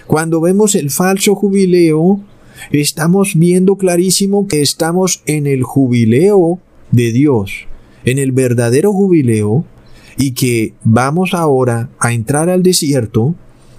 [0.06, 2.20] Cuando vemos el falso jubileo,
[2.72, 6.58] estamos viendo clarísimo que estamos en el jubileo
[6.90, 7.68] de Dios
[8.10, 9.64] en el verdadero jubileo
[10.16, 13.34] y que vamos ahora a entrar al desierto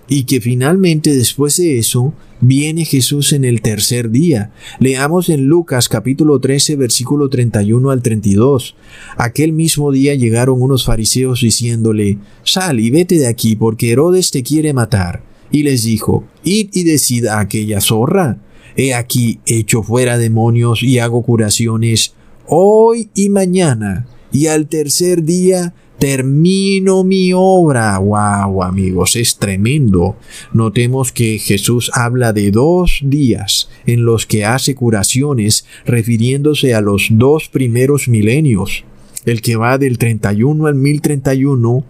[0.07, 4.51] y que finalmente después de eso viene Jesús en el tercer día.
[4.79, 8.75] Leamos en Lucas capítulo 13 versículo 31 al 32.
[9.17, 14.43] Aquel mismo día llegaron unos fariseos diciéndole, Sal y vete de aquí porque Herodes te
[14.43, 15.21] quiere matar.
[15.51, 18.39] Y les dijo, Id y decida a aquella zorra.
[18.75, 22.13] He aquí echo fuera demonios y hago curaciones
[22.47, 27.97] hoy y mañana, y al tercer día termino mi obra.
[27.99, 30.17] Wow, amigos, es tremendo.
[30.53, 37.07] Notemos que Jesús habla de dos días en los que hace curaciones refiriéndose a los
[37.11, 38.85] dos primeros milenios,
[39.25, 41.83] el que va del 31 al 1031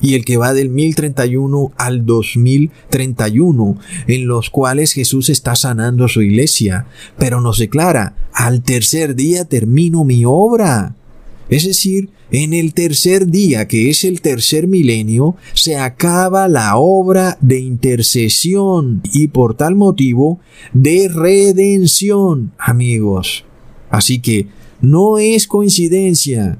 [0.00, 6.22] y el que va del 1031 al 2031, en los cuales Jesús está sanando su
[6.22, 6.86] iglesia,
[7.18, 10.96] pero nos declara, al tercer día termino mi obra.
[11.50, 17.36] Es decir, en el tercer día, que es el tercer milenio, se acaba la obra
[17.40, 20.38] de intercesión y por tal motivo
[20.72, 23.44] de redención, amigos.
[23.90, 24.46] Así que
[24.80, 26.58] no es coincidencia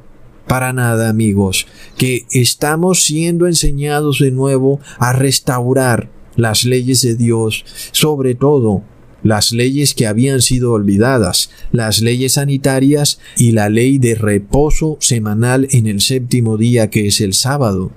[0.48, 7.64] para nada, amigos, que estamos siendo enseñados de nuevo a restaurar las leyes de Dios,
[7.92, 8.82] sobre todo
[9.22, 15.68] las leyes que habían sido olvidadas, las leyes sanitarias y la ley de reposo semanal
[15.70, 17.92] en el séptimo día que es el sábado.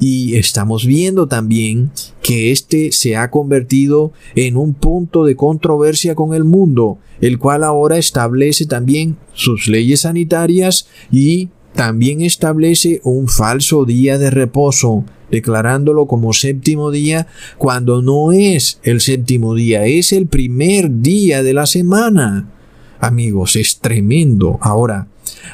[0.00, 1.90] Y estamos viendo también
[2.22, 7.62] que este se ha convertido en un punto de controversia con el mundo, el cual
[7.62, 16.06] ahora establece también sus leyes sanitarias y también establece un falso día de reposo, declarándolo
[16.06, 17.26] como séptimo día
[17.58, 22.48] cuando no es el séptimo día, es el primer día de la semana.
[22.98, 24.58] Amigos, es tremendo.
[24.62, 25.06] Ahora,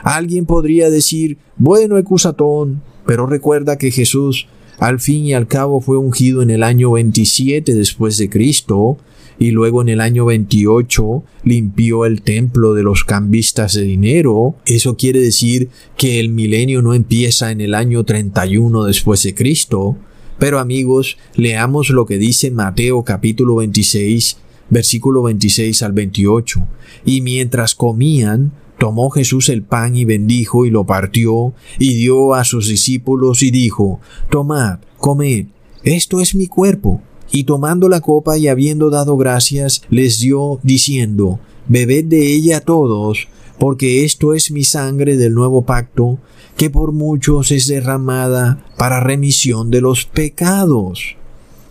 [0.05, 4.47] alguien podría decir, bueno, Ecusatón, pero recuerda que Jesús
[4.79, 8.97] al fin y al cabo fue ungido en el año 27 después de Cristo,
[9.43, 14.55] y luego en el año 28 limpió el templo de los cambistas de dinero.
[14.67, 19.97] Eso quiere decir que el milenio no empieza en el año 31 después de Cristo.
[20.39, 24.37] Pero amigos, leamos lo que dice Mateo capítulo 26,
[24.71, 26.65] versículo 26 al 28.
[27.05, 32.45] Y mientras comían, tomó Jesús el pan y bendijo y lo partió y dio a
[32.45, 34.01] sus discípulos y dijo,
[34.31, 35.47] Tomad, comed,
[35.83, 37.03] esto es mi cuerpo
[37.33, 43.29] y tomando la copa y habiendo dado gracias, les dio, diciendo, Bebed de ella todos,
[43.59, 46.19] porque esto es mi sangre del nuevo pacto,
[46.57, 51.17] que por muchos es derramada para remisión de los pecados.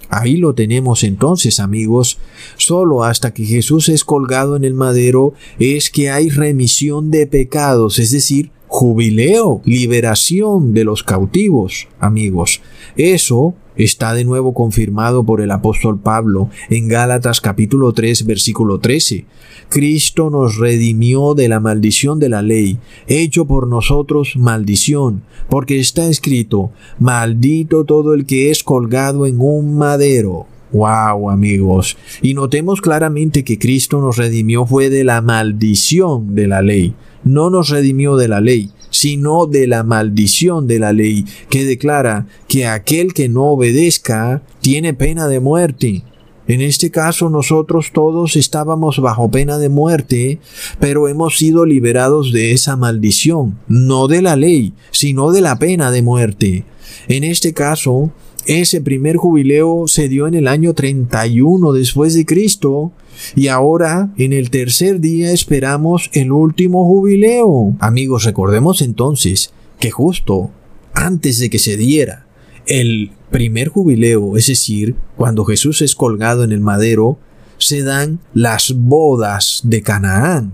[0.09, 2.17] Ahí lo tenemos entonces, amigos.
[2.57, 7.99] Solo hasta que Jesús es colgado en el madero es que hay remisión de pecados,
[7.99, 12.61] es decir, jubileo, liberación de los cautivos, amigos.
[12.97, 19.25] Eso está de nuevo confirmado por el apóstol Pablo en Gálatas capítulo 3 versículo 13.
[19.69, 26.07] Cristo nos redimió de la maldición de la ley, hecho por nosotros maldición, porque está
[26.07, 30.45] escrito, maldito todo el que es colgado en un madero.
[30.73, 31.97] Wow, amigos.
[32.21, 37.49] Y notemos claramente que Cristo nos redimió fue de la maldición de la ley no
[37.49, 42.67] nos redimió de la ley, sino de la maldición de la ley, que declara que
[42.67, 46.03] aquel que no obedezca tiene pena de muerte.
[46.47, 50.39] En este caso nosotros todos estábamos bajo pena de muerte,
[50.79, 55.91] pero hemos sido liberados de esa maldición, no de la ley, sino de la pena
[55.91, 56.65] de muerte.
[57.07, 58.11] En este caso,
[58.45, 62.91] ese primer jubileo se dio en el año 31 después de Cristo
[63.35, 67.75] y ahora en el tercer día esperamos el último jubileo.
[67.79, 70.51] Amigos, recordemos entonces que justo
[70.93, 72.25] antes de que se diera
[72.65, 77.17] el primer jubileo, es decir, cuando Jesús es colgado en el madero,
[77.57, 80.53] se dan las bodas de Canaán.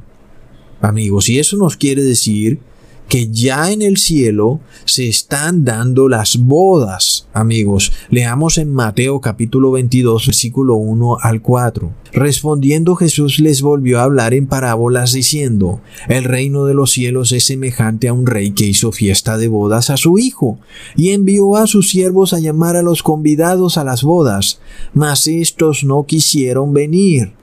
[0.82, 2.59] Amigos, y eso nos quiere decir
[3.08, 7.28] que ya en el cielo se están dando las bodas.
[7.34, 11.91] Amigos, leamos en Mateo capítulo 22 versículo 1 al 4.
[12.14, 17.45] Respondiendo Jesús les volvió a hablar en parábolas diciendo, El reino de los cielos es
[17.45, 20.60] semejante a un rey que hizo fiesta de bodas a su hijo,
[20.95, 24.60] y envió a sus siervos a llamar a los convidados a las bodas,
[24.93, 27.34] mas estos no quisieron venir.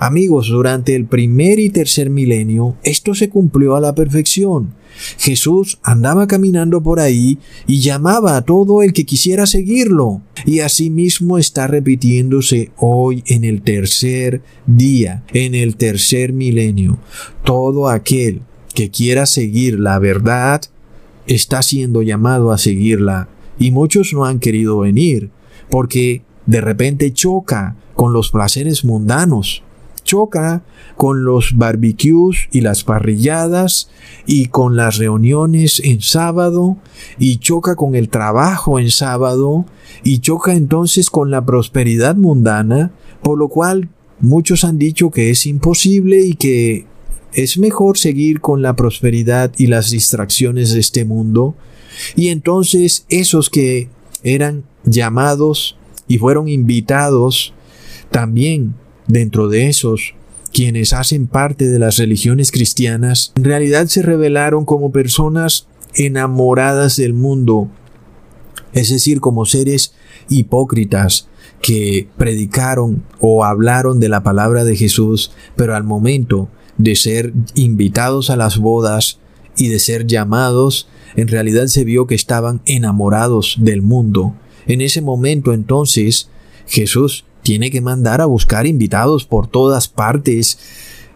[0.00, 4.74] Amigos, durante el primer y tercer milenio, esto se cumplió a la perfección.
[5.18, 10.22] Jesús andaba caminando por ahí y llamaba a todo el que quisiera seguirlo.
[10.46, 16.98] Y asimismo está repitiéndose hoy en el tercer día, en el tercer milenio.
[17.44, 18.42] Todo aquel
[18.74, 20.62] que quiera seguir la verdad
[21.26, 23.28] está siendo llamado a seguirla
[23.58, 25.30] y muchos no han querido venir
[25.70, 29.64] porque de repente choca con los placeres mundanos,
[30.08, 30.62] choca
[30.96, 33.90] con los barbecues y las parrilladas
[34.26, 36.78] y con las reuniones en sábado
[37.18, 39.66] y choca con el trabajo en sábado
[40.02, 42.90] y choca entonces con la prosperidad mundana,
[43.22, 46.86] por lo cual muchos han dicho que es imposible y que
[47.34, 51.54] es mejor seguir con la prosperidad y las distracciones de este mundo.
[52.16, 53.90] Y entonces esos que
[54.22, 55.76] eran llamados
[56.08, 57.52] y fueron invitados
[58.10, 58.74] también
[59.08, 60.14] dentro de esos
[60.52, 67.14] quienes hacen parte de las religiones cristianas, en realidad se revelaron como personas enamoradas del
[67.14, 67.68] mundo,
[68.72, 69.94] es decir, como seres
[70.28, 71.28] hipócritas
[71.60, 78.30] que predicaron o hablaron de la palabra de Jesús, pero al momento de ser invitados
[78.30, 79.18] a las bodas
[79.56, 84.34] y de ser llamados, en realidad se vio que estaban enamorados del mundo.
[84.66, 86.28] En ese momento entonces
[86.66, 90.58] Jesús tiene que mandar a buscar invitados por todas partes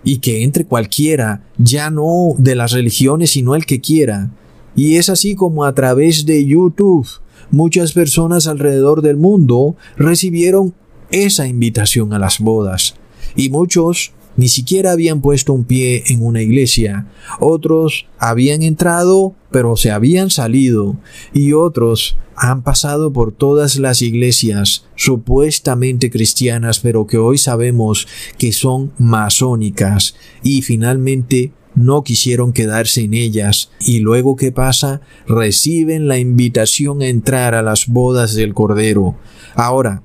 [0.02, 4.30] y que entre cualquiera, ya no de las religiones, sino el que quiera.
[4.74, 7.06] Y es así como a través de YouTube
[7.50, 10.72] muchas personas alrededor del mundo recibieron
[11.10, 12.94] esa invitación a las bodas.
[13.36, 17.06] Y muchos ni siquiera habían puesto un pie en una iglesia.
[17.40, 20.96] Otros habían entrado, pero se habían salido.
[21.32, 28.08] Y otros han pasado por todas las iglesias supuestamente cristianas, pero que hoy sabemos
[28.38, 30.14] que son masónicas.
[30.42, 37.06] Y finalmente no quisieron quedarse en ellas y luego qué pasa reciben la invitación a
[37.06, 39.16] entrar a las bodas del Cordero.
[39.54, 40.02] Ahora,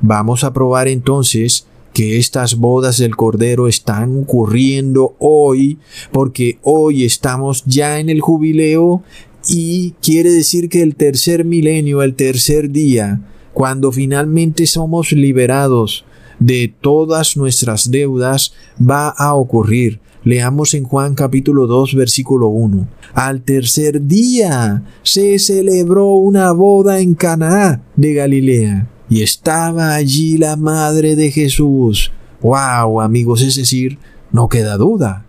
[0.00, 1.66] vamos a probar entonces
[1.96, 5.78] que estas bodas del Cordero están ocurriendo hoy,
[6.12, 9.02] porque hoy estamos ya en el jubileo
[9.48, 13.22] y quiere decir que el tercer milenio, el tercer día,
[13.54, 16.04] cuando finalmente somos liberados
[16.38, 19.98] de todas nuestras deudas, va a ocurrir.
[20.22, 22.86] Leamos en Juan capítulo 2 versículo 1.
[23.14, 30.56] Al tercer día se celebró una boda en Canaá de Galilea y estaba allí la
[30.56, 32.12] madre de Jesús.
[32.40, 33.42] ¡Wow, amigos!
[33.42, 33.98] Es decir,
[34.32, 35.24] no queda duda.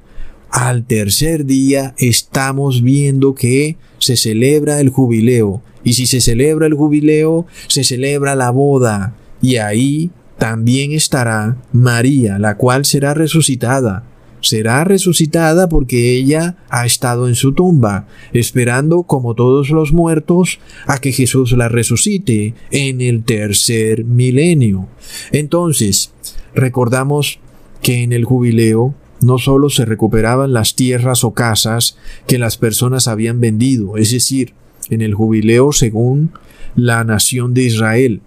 [0.49, 5.61] Al tercer día estamos viendo que se celebra el jubileo.
[5.83, 9.15] Y si se celebra el jubileo, se celebra la boda.
[9.41, 14.03] Y ahí también estará María, la cual será resucitada
[14.41, 20.99] será resucitada porque ella ha estado en su tumba, esperando como todos los muertos a
[20.99, 24.87] que Jesús la resucite en el tercer milenio.
[25.31, 26.11] Entonces,
[26.53, 27.39] recordamos
[27.81, 33.07] que en el jubileo no solo se recuperaban las tierras o casas que las personas
[33.07, 34.53] habían vendido, es decir,
[34.89, 36.31] en el jubileo según
[36.75, 38.21] la nación de Israel,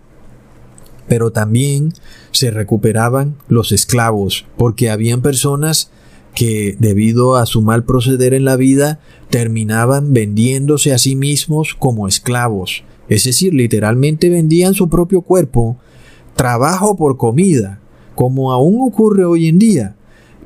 [1.08, 1.92] pero también
[2.32, 5.90] se recuperaban los esclavos, porque habían personas
[6.40, 12.08] que debido a su mal proceder en la vida terminaban vendiéndose a sí mismos como
[12.08, 15.76] esclavos, es decir, literalmente vendían su propio cuerpo,
[16.36, 17.82] trabajo por comida,
[18.14, 19.96] como aún ocurre hoy en día.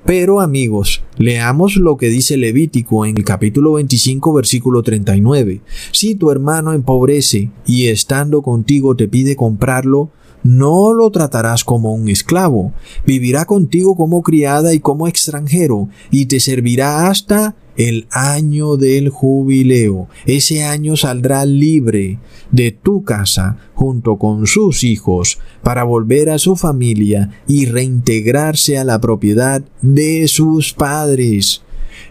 [0.05, 5.61] Pero amigos, leamos lo que dice Levítico en el capítulo 25 versículo 39.
[5.93, 10.11] Si tu hermano empobrece y estando contigo te pide comprarlo,
[10.45, 12.73] no lo tratarás como un esclavo,
[13.05, 20.09] vivirá contigo como criada y como extranjero, y te servirá hasta el año del jubileo.
[20.27, 22.19] Ese año saldrá libre
[22.53, 28.85] de tu casa junto con sus hijos para volver a su familia y reintegrarse a
[28.85, 31.63] la propiedad de sus padres.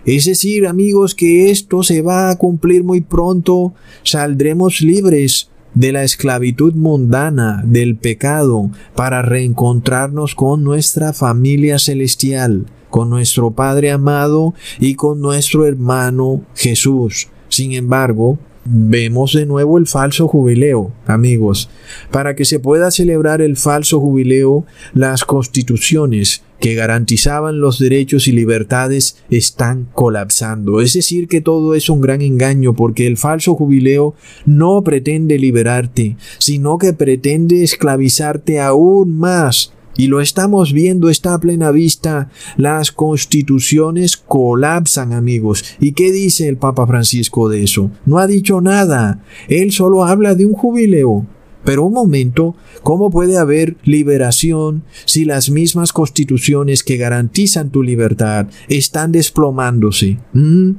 [0.05, 3.73] Es decir, amigos, que esto se va a cumplir muy pronto,
[4.03, 13.09] saldremos libres de la esclavitud mundana, del pecado, para reencontrarnos con nuestra familia celestial, con
[13.09, 17.27] nuestro Padre amado y con nuestro hermano Jesús.
[17.49, 21.69] Sin embargo, Vemos de nuevo el falso jubileo, amigos.
[22.11, 28.31] Para que se pueda celebrar el falso jubileo, las constituciones que garantizaban los derechos y
[28.31, 30.79] libertades están colapsando.
[30.79, 36.15] Es decir, que todo es un gran engaño porque el falso jubileo no pretende liberarte,
[36.37, 42.29] sino que pretende esclavizarte aún más y lo estamos viendo, está a plena vista.
[42.57, 45.63] Las constituciones colapsan, amigos.
[45.79, 47.91] ¿Y qué dice el Papa Francisco de eso?
[48.05, 49.23] No ha dicho nada.
[49.47, 51.25] Él solo habla de un jubileo.
[51.63, 58.47] Pero un momento, ¿cómo puede haber liberación si las mismas constituciones que garantizan tu libertad
[58.67, 60.17] están desplomándose?
[60.33, 60.71] ¿Mm?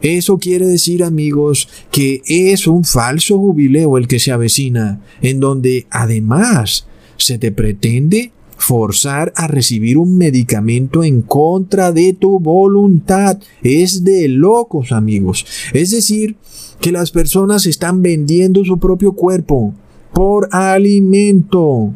[0.00, 5.86] Eso quiere decir, amigos, que es un falso jubileo el que se avecina, en donde
[5.88, 6.86] además
[7.16, 13.38] se te pretende forzar a recibir un medicamento en contra de tu voluntad.
[13.62, 15.46] Es de locos, amigos.
[15.72, 16.36] Es decir,
[16.80, 19.74] que las personas están vendiendo su propio cuerpo
[20.12, 21.92] por alimento.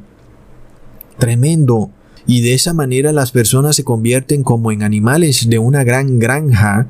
[1.19, 1.91] Tremendo.
[2.27, 6.89] Y de esa manera las personas se convierten como en animales de una gran granja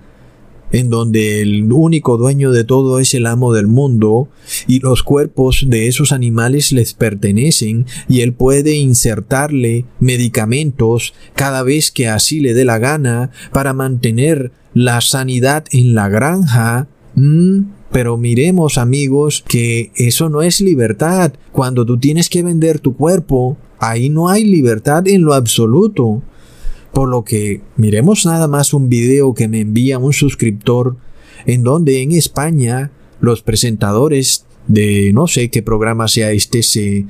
[0.72, 4.28] en donde el único dueño de todo es el amo del mundo
[4.66, 11.90] y los cuerpos de esos animales les pertenecen y él puede insertarle medicamentos cada vez
[11.90, 16.88] que así le dé la gana para mantener la sanidad en la granja.
[17.14, 21.32] Mm, pero miremos amigos que eso no es libertad.
[21.52, 26.22] Cuando tú tienes que vender tu cuerpo, ahí no hay libertad en lo absoluto.
[26.93, 30.97] Por lo que miremos nada más un video que me envía un suscriptor
[31.47, 37.07] en donde en España los presentadores de no sé qué programa sea este se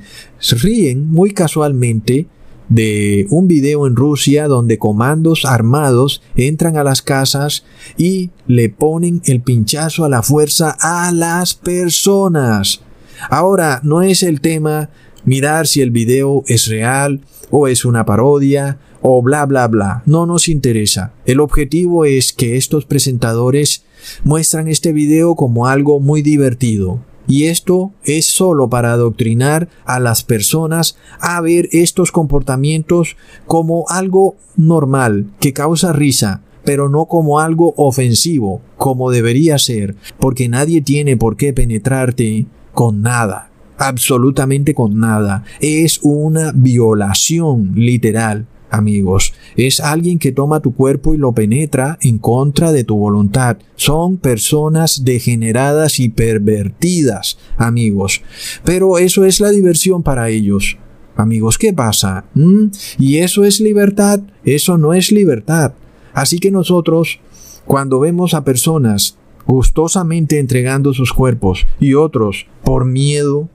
[0.61, 2.27] ríen muy casualmente
[2.69, 7.65] de un video en Rusia donde comandos armados entran a las casas
[7.97, 12.81] y le ponen el pinchazo a la fuerza a las personas.
[13.29, 14.89] Ahora, no es el tema
[15.25, 20.03] mirar si el video es real o es una parodia o bla bla bla.
[20.05, 21.13] No nos interesa.
[21.25, 23.83] El objetivo es que estos presentadores
[24.23, 30.23] muestran este video como algo muy divertido, y esto es solo para adoctrinar a las
[30.23, 37.75] personas a ver estos comportamientos como algo normal, que causa risa, pero no como algo
[37.77, 45.43] ofensivo, como debería ser, porque nadie tiene por qué penetrarte con nada, absolutamente con nada.
[45.61, 49.33] Es una violación literal amigos.
[49.55, 53.57] Es alguien que toma tu cuerpo y lo penetra en contra de tu voluntad.
[53.75, 58.21] Son personas degeneradas y pervertidas, amigos.
[58.63, 60.77] Pero eso es la diversión para ellos.
[61.15, 62.25] Amigos, ¿qué pasa?
[62.33, 62.67] ¿Mm?
[62.97, 64.21] ¿Y eso es libertad?
[64.45, 65.73] Eso no es libertad.
[66.13, 67.19] Así que nosotros,
[67.65, 73.49] cuando vemos a personas gustosamente entregando sus cuerpos y otros por miedo,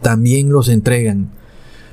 [0.00, 1.30] también los entregan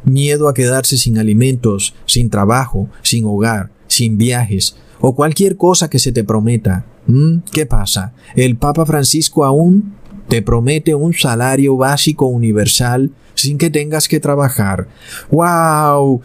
[0.03, 5.99] miedo a quedarse sin alimentos, sin trabajo, sin hogar, sin viajes o cualquier cosa que
[5.99, 6.85] se te prometa.
[7.07, 7.37] ¿Mm?
[7.51, 8.13] ¿Qué pasa?
[8.35, 9.93] El Papa Francisco aún
[10.27, 14.87] te promete un salario básico universal sin que tengas que trabajar.
[15.29, 16.21] ¡Wow!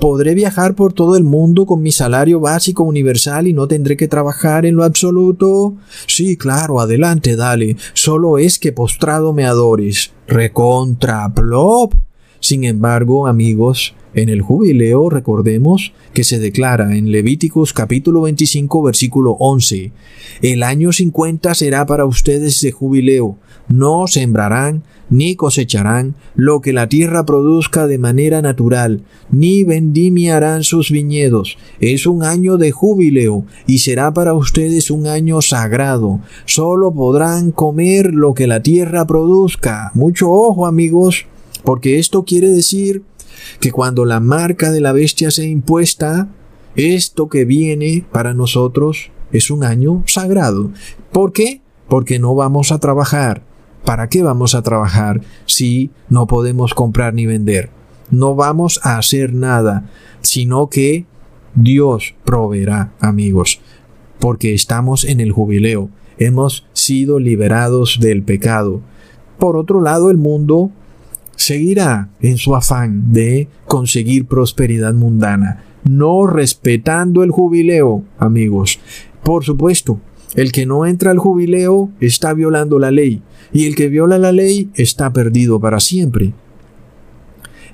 [0.00, 4.08] ¿Podré viajar por todo el mundo con mi salario básico universal y no tendré que
[4.08, 5.74] trabajar en lo absoluto?
[6.06, 7.76] Sí, claro, adelante, dale.
[7.92, 10.12] Solo es que postrado me adores.
[10.26, 11.94] Recontra plop.
[12.44, 19.30] Sin embargo, amigos, en el jubileo recordemos que se declara en Levíticos capítulo 25 versículo
[19.40, 19.92] 11,
[20.42, 23.38] el año 50 será para ustedes de jubileo,
[23.68, 30.90] no sembrarán ni cosecharán lo que la tierra produzca de manera natural, ni vendimiarán sus
[30.90, 31.56] viñedos.
[31.80, 36.20] Es un año de jubileo y será para ustedes un año sagrado.
[36.44, 39.92] Solo podrán comer lo que la tierra produzca.
[39.94, 41.24] Mucho ojo amigos
[41.64, 43.02] porque esto quiere decir
[43.60, 46.28] que cuando la marca de la bestia sea impuesta,
[46.76, 50.70] esto que viene para nosotros es un año sagrado.
[51.12, 51.60] ¿Por qué?
[51.88, 53.42] Porque no vamos a trabajar.
[53.84, 57.70] ¿Para qué vamos a trabajar si no podemos comprar ni vender?
[58.10, 59.90] No vamos a hacer nada,
[60.20, 61.06] sino que
[61.54, 63.60] Dios proveerá, amigos,
[64.18, 68.80] porque estamos en el jubileo, hemos sido liberados del pecado.
[69.38, 70.70] Por otro lado, el mundo
[71.36, 78.80] seguirá en su afán de conseguir prosperidad mundana, no respetando el jubileo, amigos.
[79.22, 80.00] Por supuesto,
[80.34, 83.22] el que no entra al jubileo está violando la ley,
[83.52, 86.34] y el que viola la ley está perdido para siempre.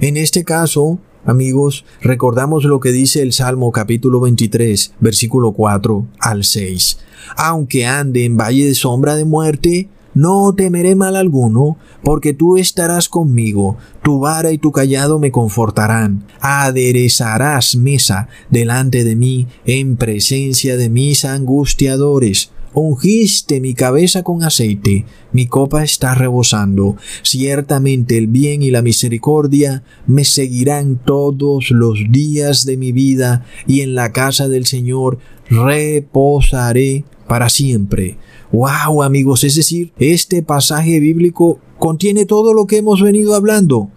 [0.00, 6.44] En este caso, amigos, recordamos lo que dice el Salmo capítulo 23, versículo 4 al
[6.44, 6.98] 6.
[7.36, 13.08] Aunque ande en valle de sombra de muerte, no temeré mal alguno, porque tú estarás
[13.08, 16.24] conmigo, tu vara y tu callado me confortarán.
[16.40, 22.50] Aderezarás mesa delante de mí en presencia de mis angustiadores.
[22.72, 26.96] Ungiste mi cabeza con aceite, mi copa está rebosando.
[27.22, 33.80] Ciertamente el bien y la misericordia me seguirán todos los días de mi vida, y
[33.80, 38.18] en la casa del Señor reposaré para siempre.
[38.52, 43.90] Wow, amigos, es decir, este pasaje bíblico contiene todo lo que hemos venido hablando.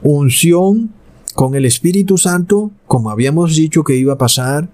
[0.00, 0.92] Unción
[1.34, 4.70] con el Espíritu Santo, como habíamos dicho que iba a pasar,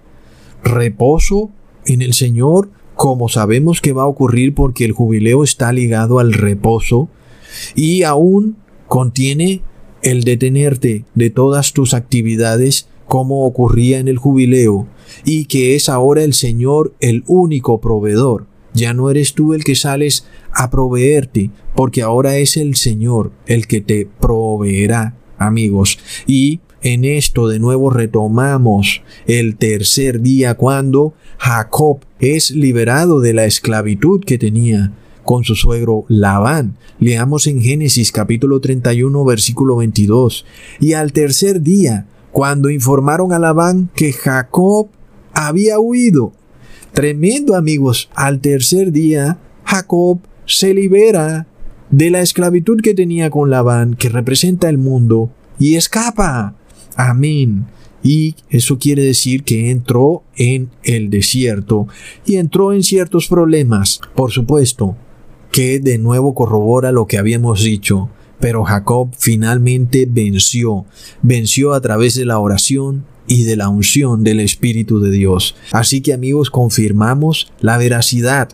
[0.63, 1.49] reposo
[1.87, 6.33] en el Señor, como sabemos que va a ocurrir porque el jubileo está ligado al
[6.33, 7.09] reposo,
[7.73, 8.57] y aún
[8.87, 9.63] contiene
[10.03, 14.87] el detenerte de todas tus actividades como ocurría en el jubileo,
[15.25, 18.52] y que es ahora el Señor el único proveedor.
[18.73, 23.67] Ya no eres tú el que sales a proveerte, porque ahora es el Señor el
[23.67, 25.99] que te proveerá, amigos.
[26.25, 33.45] Y en esto de nuevo retomamos el tercer día cuando Jacob es liberado de la
[33.45, 34.91] esclavitud que tenía
[35.23, 36.77] con su suegro Labán.
[36.99, 40.45] Leamos en Génesis capítulo 31 versículo 22.
[40.79, 44.89] Y al tercer día, cuando informaron a Labán que Jacob
[45.33, 46.33] había huido.
[46.93, 51.47] Tremendo amigos, al tercer día, Jacob se libera
[51.89, 56.53] de la esclavitud que tenía con Labán, que representa el mundo, y escapa.
[56.95, 57.65] Amén.
[58.03, 61.87] Y eso quiere decir que entró en el desierto
[62.25, 64.95] y entró en ciertos problemas, por supuesto,
[65.51, 68.09] que de nuevo corrobora lo que habíamos dicho.
[68.39, 70.85] Pero Jacob finalmente venció,
[71.23, 75.55] venció a través de la oración y de la unción del Espíritu de Dios.
[75.71, 78.49] Así que amigos, confirmamos la veracidad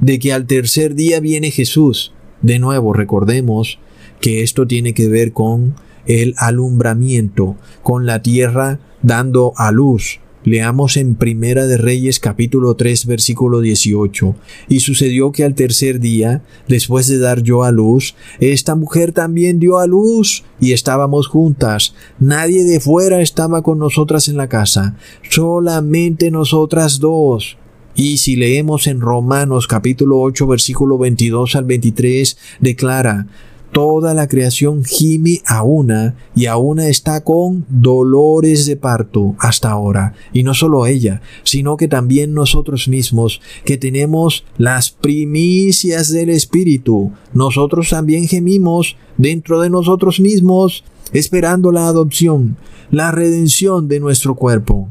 [0.00, 2.12] de que al tercer día viene Jesús.
[2.42, 3.78] De nuevo, recordemos
[4.20, 5.74] que esto tiene que ver con
[6.06, 13.06] el alumbramiento, con la tierra dando a luz, Leamos en Primera de Reyes capítulo 3
[13.06, 14.36] versículo 18.
[14.68, 19.58] Y sucedió que al tercer día, después de dar yo a luz, esta mujer también
[19.58, 21.94] dio a luz y estábamos juntas.
[22.18, 24.96] Nadie de fuera estaba con nosotras en la casa,
[25.30, 27.56] solamente nosotras dos.
[27.94, 33.28] Y si leemos en Romanos capítulo 8 versículo 22 al 23, declara,
[33.74, 39.68] toda la creación gime a una y a una está con dolores de parto hasta
[39.68, 40.14] ahora.
[40.32, 47.10] Y no solo ella, sino que también nosotros mismos, que tenemos las primicias del Espíritu,
[47.32, 52.56] nosotros también gemimos dentro de nosotros mismos, esperando la adopción,
[52.92, 54.88] la redención de nuestro cuerpo.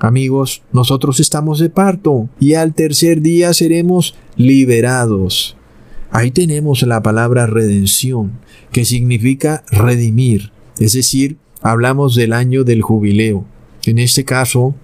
[0.00, 5.57] Amigos, nosotros estamos de parto y al tercer día seremos liberados.
[6.10, 8.32] Ahí tenemos la palabra redención,
[8.72, 13.44] que significa redimir, es decir, hablamos del año del jubileo.
[13.84, 14.74] En este caso,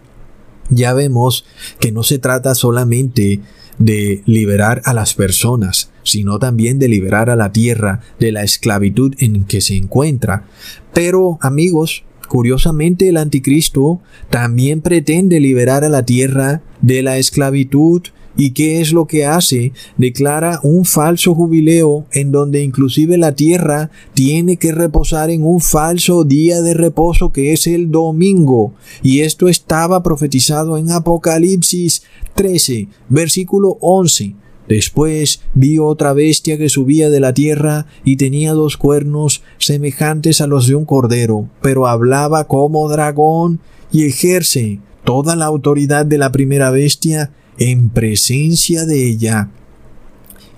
[0.71, 1.45] ya vemos
[1.81, 3.41] que no se trata solamente
[3.79, 9.15] de liberar a las personas, sino también de liberar a la tierra de la esclavitud
[9.19, 10.47] en que se encuentra.
[10.93, 14.01] Pero, amigos, curiosamente el anticristo
[14.31, 18.03] también pretende liberar a la tierra de la esclavitud
[18.37, 19.73] ¿Y qué es lo que hace?
[19.97, 26.25] Declara un falso jubileo en donde inclusive la tierra tiene que reposar en un falso
[26.25, 28.73] día de reposo que es el domingo.
[29.03, 32.03] Y esto estaba profetizado en Apocalipsis
[32.35, 34.35] 13, versículo 11.
[34.69, 40.47] Después vi otra bestia que subía de la tierra y tenía dos cuernos semejantes a
[40.47, 43.61] los de un cordero, pero hablaba como dragón
[43.93, 49.51] y ejerce toda la autoridad de la primera bestia en presencia de ella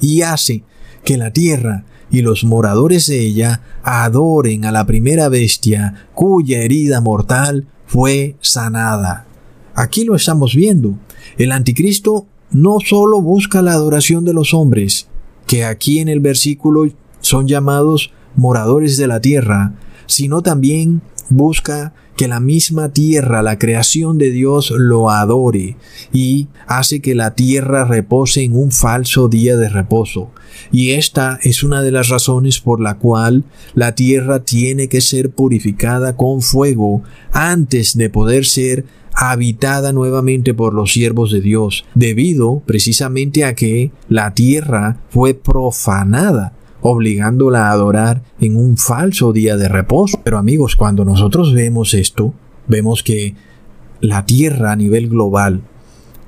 [0.00, 0.62] y hace
[1.04, 7.00] que la tierra y los moradores de ella adoren a la primera bestia cuya herida
[7.00, 9.26] mortal fue sanada.
[9.74, 10.98] Aquí lo estamos viendo.
[11.36, 15.08] El anticristo no solo busca la adoración de los hombres,
[15.46, 16.86] que aquí en el versículo
[17.20, 19.74] son llamados moradores de la tierra,
[20.06, 25.76] sino también busca que la misma tierra, la creación de Dios, lo adore
[26.12, 30.30] y hace que la tierra repose en un falso día de reposo.
[30.72, 35.30] Y esta es una de las razones por la cual la tierra tiene que ser
[35.30, 37.02] purificada con fuego
[37.32, 43.90] antes de poder ser habitada nuevamente por los siervos de Dios, debido precisamente a que
[44.08, 46.52] la tierra fue profanada
[46.88, 50.20] obligándola a adorar en un falso día de reposo.
[50.22, 52.32] Pero amigos, cuando nosotros vemos esto,
[52.68, 53.34] vemos que
[54.00, 55.62] la tierra a nivel global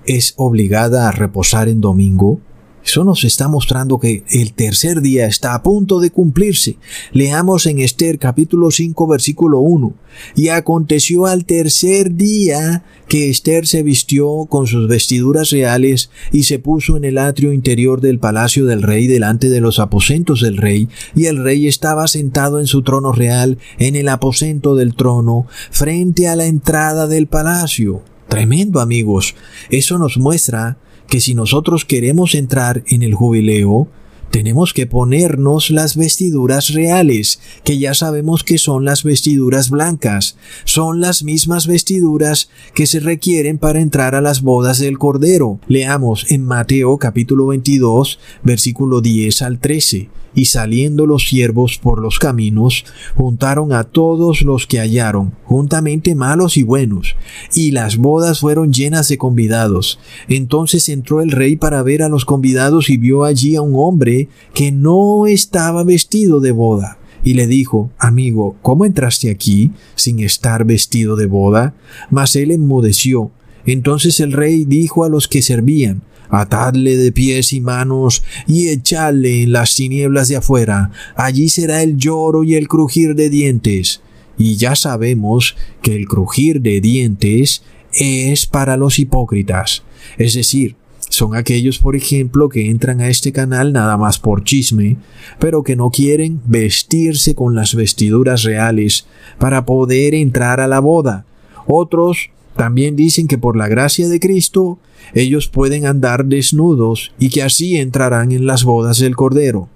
[0.04, 2.40] es obligada a reposar en domingo,
[2.84, 6.76] eso nos está mostrando que el tercer día está a punto de cumplirse.
[7.12, 9.94] Leamos en Esther capítulo 5 versículo 1.
[10.36, 16.58] Y aconteció al tercer día que Esther se vistió con sus vestiduras reales y se
[16.58, 20.88] puso en el atrio interior del palacio del rey delante de los aposentos del rey,
[21.14, 26.28] y el rey estaba sentado en su trono real en el aposento del trono frente
[26.28, 28.02] a la entrada del palacio.
[28.28, 29.34] Tremendo amigos.
[29.70, 30.76] Eso nos muestra
[31.09, 33.88] que si nosotros queremos entrar en el jubileo,
[34.30, 41.00] tenemos que ponernos las vestiduras reales, que ya sabemos que son las vestiduras blancas, son
[41.00, 45.58] las mismas vestiduras que se requieren para entrar a las bodas del Cordero.
[45.68, 50.10] Leamos en Mateo capítulo 22, versículo 10 al 13.
[50.34, 52.84] Y saliendo los siervos por los caminos,
[53.16, 57.16] juntaron a todos los que hallaron, juntamente malos y buenos,
[57.54, 59.98] y las bodas fueron llenas de convidados.
[60.28, 64.17] Entonces entró el rey para ver a los convidados y vio allí a un hombre
[64.54, 66.98] que no estaba vestido de boda.
[67.24, 71.74] Y le dijo, Amigo, ¿cómo entraste aquí sin estar vestido de boda?
[72.10, 73.30] Mas él enmudeció.
[73.66, 79.42] Entonces el rey dijo a los que servían, Atadle de pies y manos y echadle
[79.42, 80.90] en las tinieblas de afuera.
[81.16, 84.02] Allí será el lloro y el crujir de dientes.
[84.36, 87.62] Y ya sabemos que el crujir de dientes
[87.92, 89.82] es para los hipócritas.
[90.18, 90.76] Es decir,
[91.09, 94.96] son aquellos, por ejemplo, que entran a este canal nada más por chisme,
[95.38, 99.06] pero que no quieren vestirse con las vestiduras reales
[99.38, 101.24] para poder entrar a la boda.
[101.66, 104.78] Otros también dicen que por la gracia de Cristo
[105.14, 109.68] ellos pueden andar desnudos y que así entrarán en las bodas del Cordero.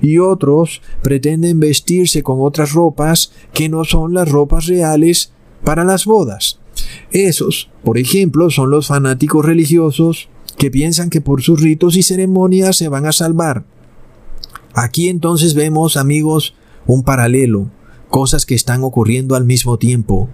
[0.00, 5.32] Y otros pretenden vestirse con otras ropas que no son las ropas reales
[5.64, 6.60] para las bodas.
[7.10, 10.28] Esos, por ejemplo, son los fanáticos religiosos
[10.58, 13.64] que piensan que por sus ritos y ceremonias se van a salvar.
[14.74, 16.54] Aquí entonces vemos, amigos,
[16.86, 17.70] un paralelo,
[18.10, 20.28] cosas que están ocurriendo al mismo tiempo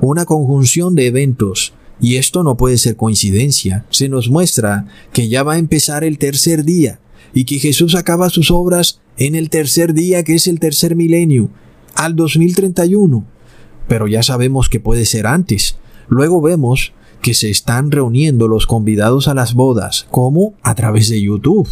[0.00, 3.84] una conjunción de eventos, y esto no puede ser coincidencia.
[3.90, 7.00] Se nos muestra que ya va a empezar el tercer día,
[7.34, 11.50] y que Jesús acaba sus obras en el tercer día, que es el tercer milenio,
[11.94, 13.24] al 2031.
[13.88, 15.76] Pero ya sabemos que puede ser antes.
[16.08, 16.92] Luego vemos
[17.22, 21.68] que se están reuniendo los convidados a las bodas, como a través de YouTube.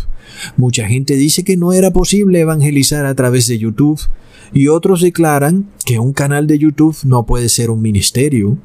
[0.57, 4.01] Mucha gente dice que no era posible evangelizar a través de YouTube,
[4.53, 8.59] y otros declaran que un canal de YouTube no puede ser un ministerio.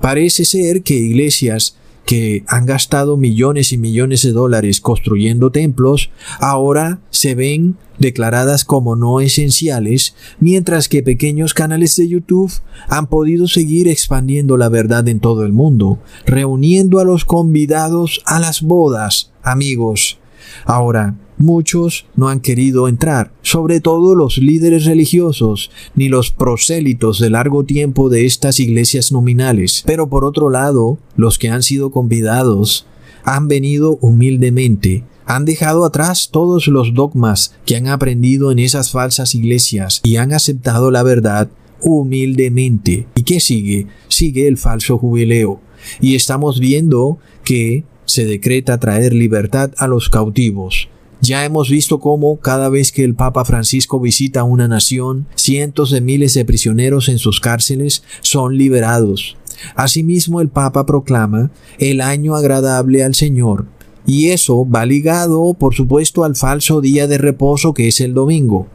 [0.00, 7.00] Parece ser que iglesias que han gastado millones y millones de dólares construyendo templos, ahora
[7.10, 12.52] se ven declaradas como no esenciales, mientras que pequeños canales de YouTube
[12.88, 18.40] han podido seguir expandiendo la verdad en todo el mundo, reuniendo a los convidados a
[18.40, 20.19] las bodas, amigos.
[20.64, 27.30] Ahora, muchos no han querido entrar, sobre todo los líderes religiosos, ni los prosélitos de
[27.30, 29.82] largo tiempo de estas iglesias nominales.
[29.86, 32.86] Pero por otro lado, los que han sido convidados
[33.24, 39.34] han venido humildemente, han dejado atrás todos los dogmas que han aprendido en esas falsas
[39.34, 41.48] iglesias y han aceptado la verdad
[41.82, 43.06] humildemente.
[43.14, 43.86] ¿Y qué sigue?
[44.08, 45.60] Sigue el falso jubileo.
[46.00, 50.88] Y estamos viendo que se decreta traer libertad a los cautivos.
[51.20, 56.00] Ya hemos visto cómo cada vez que el Papa Francisco visita una nación, cientos de
[56.00, 59.36] miles de prisioneros en sus cárceles son liberados.
[59.74, 63.66] Asimismo el Papa proclama el año agradable al Señor,
[64.06, 68.66] y eso va ligado, por supuesto, al falso día de reposo que es el domingo.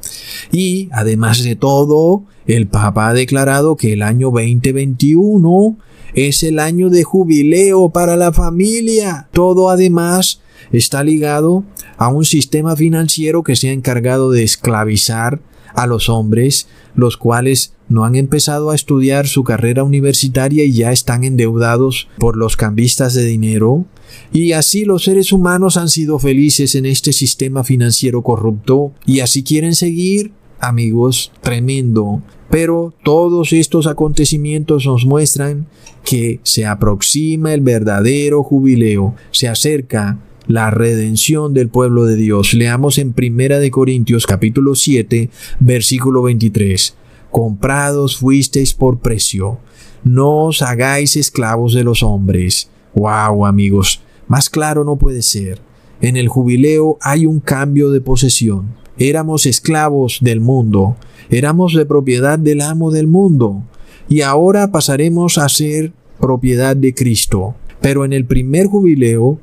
[0.51, 5.77] Y, además de todo, el Papa ha declarado que el año 2021
[6.16, 9.28] es el año de jubileo para la familia.
[9.32, 10.41] Todo además
[10.72, 11.63] está ligado
[11.97, 15.41] a un sistema financiero que se ha encargado de esclavizar
[15.76, 20.91] a los hombres, los cuales no han empezado a estudiar su carrera universitaria y ya
[20.91, 23.86] están endeudados por los cambistas de dinero.
[24.32, 29.43] Y así los seres humanos han sido felices en este sistema financiero corrupto y así
[29.43, 32.21] quieren seguir amigos, tremendo.
[32.49, 35.67] Pero todos estos acontecimientos nos muestran
[36.03, 42.53] que se aproxima el verdadero jubileo, se acerca la redención del pueblo de Dios.
[42.53, 45.29] Leamos en Primera de Corintios capítulo 7,
[45.59, 46.95] versículo 23.
[47.31, 49.59] Comprados fuisteis por precio.
[50.03, 52.69] No os hagáis esclavos de los hombres.
[52.93, 55.59] Wow, amigos, más claro no puede ser.
[56.01, 58.84] En el jubileo hay un cambio de posesión.
[58.97, 60.95] Éramos esclavos del mundo,
[61.29, 63.63] éramos de propiedad del amo del mundo,
[64.07, 67.55] y ahora pasaremos a ser propiedad de Cristo.
[67.81, 69.39] Pero en el primer jubileo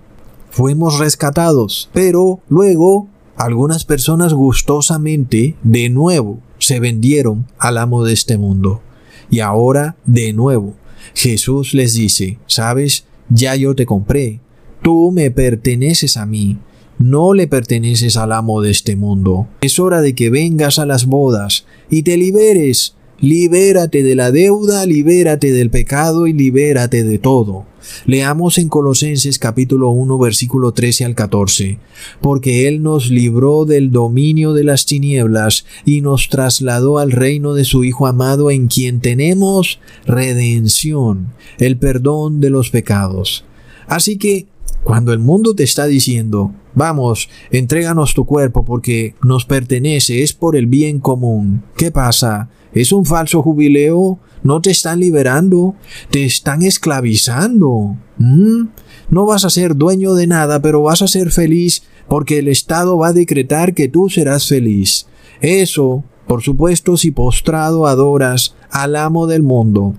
[0.50, 8.38] fuimos rescatados, pero luego algunas personas gustosamente de nuevo se vendieron al amo de este
[8.38, 8.80] mundo.
[9.30, 10.74] Y ahora de nuevo
[11.14, 14.40] Jesús les dice, sabes, ya yo te compré,
[14.82, 16.58] tú me perteneces a mí,
[17.02, 19.48] no le perteneces al amo de este mundo.
[19.60, 22.94] Es hora de que vengas a las bodas y te liberes.
[23.20, 27.66] Libérate de la deuda, libérate del pecado y libérate de todo.
[28.04, 31.78] Leamos en Colosenses capítulo 1 versículo 13 al 14,
[32.20, 37.64] porque Él nos libró del dominio de las tinieblas y nos trasladó al reino de
[37.64, 43.44] su Hijo amado en quien tenemos redención, el perdón de los pecados.
[43.86, 44.46] Así que
[44.84, 50.56] cuando el mundo te está diciendo, vamos, entréganos tu cuerpo porque nos pertenece, es por
[50.56, 52.48] el bien común, ¿qué pasa?
[52.72, 54.18] ¿Es un falso jubileo?
[54.42, 55.74] No te están liberando,
[56.10, 57.96] te están esclavizando.
[58.18, 58.68] ¿Mm?
[59.10, 62.96] No vas a ser dueño de nada, pero vas a ser feliz porque el Estado
[62.98, 65.06] va a decretar que tú serás feliz.
[65.40, 69.94] Eso, por supuesto, si postrado adoras al amo del mundo.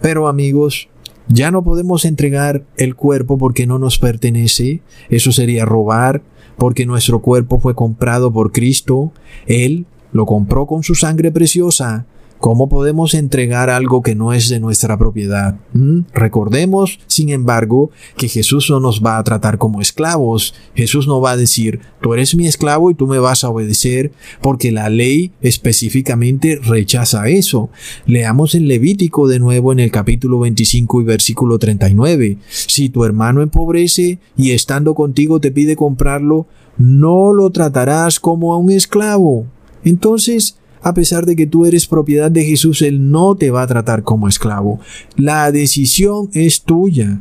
[0.00, 0.88] Pero amigos,
[1.28, 4.80] ya no podemos entregar el cuerpo porque no nos pertenece.
[5.10, 6.22] Eso sería robar,
[6.56, 9.12] porque nuestro cuerpo fue comprado por Cristo.
[9.46, 12.06] Él lo compró con su sangre preciosa.
[12.40, 15.56] ¿Cómo podemos entregar algo que no es de nuestra propiedad?
[15.72, 16.02] ¿Mm?
[16.12, 20.54] Recordemos, sin embargo, que Jesús no nos va a tratar como esclavos.
[20.74, 24.12] Jesús no va a decir, tú eres mi esclavo y tú me vas a obedecer,
[24.40, 27.70] porque la ley específicamente rechaza eso.
[28.06, 32.38] Leamos en Levítico de nuevo en el capítulo 25 y versículo 39.
[32.48, 38.58] Si tu hermano empobrece y estando contigo te pide comprarlo, no lo tratarás como a
[38.58, 39.46] un esclavo.
[39.84, 40.56] Entonces,
[40.88, 44.02] a pesar de que tú eres propiedad de Jesús, Él no te va a tratar
[44.02, 44.80] como esclavo.
[45.16, 47.20] La decisión es tuya.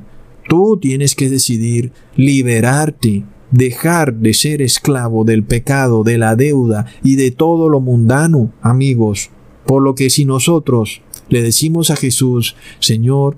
[0.50, 7.16] Tú tienes que decidir liberarte, dejar de ser esclavo del pecado, de la deuda y
[7.16, 9.30] de todo lo mundano, amigos.
[9.66, 13.38] Por lo que si nosotros le decimos a Jesús, Señor,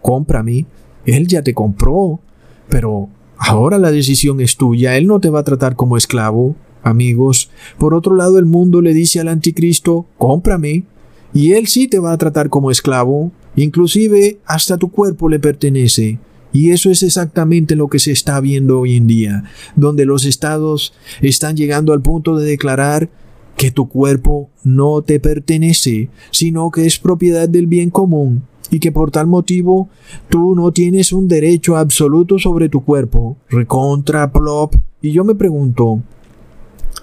[0.00, 0.66] cómprame,
[1.04, 2.20] Él ya te compró,
[2.68, 6.54] pero ahora la decisión es tuya, Él no te va a tratar como esclavo,
[6.86, 7.50] amigos.
[7.78, 10.84] Por otro lado, el mundo le dice al anticristo, cómprame,
[11.34, 16.18] y él sí te va a tratar como esclavo, inclusive hasta tu cuerpo le pertenece.
[16.52, 20.94] Y eso es exactamente lo que se está viendo hoy en día, donde los estados
[21.20, 23.10] están llegando al punto de declarar
[23.56, 28.92] que tu cuerpo no te pertenece, sino que es propiedad del bien común, y que
[28.92, 29.88] por tal motivo
[30.28, 33.36] tú no tienes un derecho absoluto sobre tu cuerpo.
[33.48, 34.74] Recontra plop.
[35.00, 36.02] Y yo me pregunto,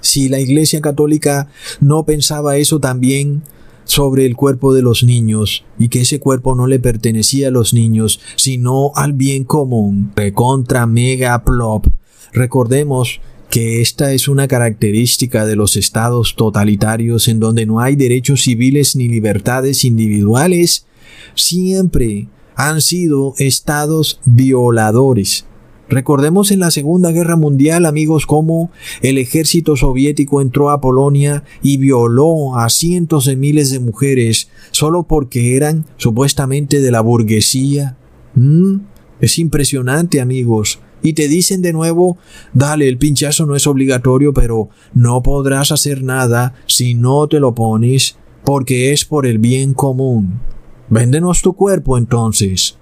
[0.01, 1.47] si la Iglesia Católica
[1.79, 3.43] no pensaba eso también
[3.85, 7.73] sobre el cuerpo de los niños y que ese cuerpo no le pertenecía a los
[7.73, 10.11] niños, sino al bien común.
[10.15, 11.87] Recontra mega plop.
[12.31, 13.19] Recordemos
[13.49, 18.95] que esta es una característica de los estados totalitarios en donde no hay derechos civiles
[18.95, 20.85] ni libertades individuales.
[21.35, 25.45] Siempre han sido estados violadores
[25.93, 28.71] Recordemos en la Segunda Guerra Mundial, amigos, cómo
[29.03, 35.03] el ejército soviético entró a Polonia y violó a cientos de miles de mujeres solo
[35.03, 37.95] porque eran supuestamente de la burguesía.
[38.33, 38.77] ¿Mm?
[39.21, 40.79] Es impresionante, amigos.
[41.03, 42.17] Y te dicen de nuevo,
[42.53, 47.53] dale, el pinchazo no es obligatorio, pero no podrás hacer nada si no te lo
[47.53, 50.39] pones, porque es por el bien común.
[50.89, 52.79] Véndenos tu cuerpo entonces.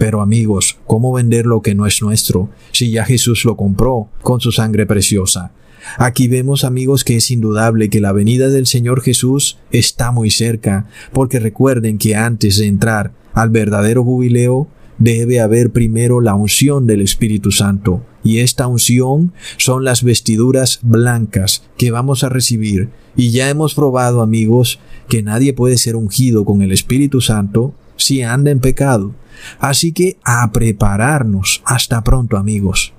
[0.00, 4.40] Pero amigos, ¿cómo vender lo que no es nuestro si ya Jesús lo compró con
[4.40, 5.52] su sangre preciosa?
[5.98, 10.86] Aquí vemos amigos que es indudable que la venida del Señor Jesús está muy cerca,
[11.12, 17.02] porque recuerden que antes de entrar al verdadero jubileo, debe haber primero la unción del
[17.02, 23.50] Espíritu Santo, y esta unción son las vestiduras blancas que vamos a recibir, y ya
[23.50, 24.78] hemos probado amigos
[25.10, 29.14] que nadie puede ser ungido con el Espíritu Santo si anda en pecado.
[29.58, 31.62] Así que a prepararnos.
[31.64, 32.92] Hasta pronto amigos.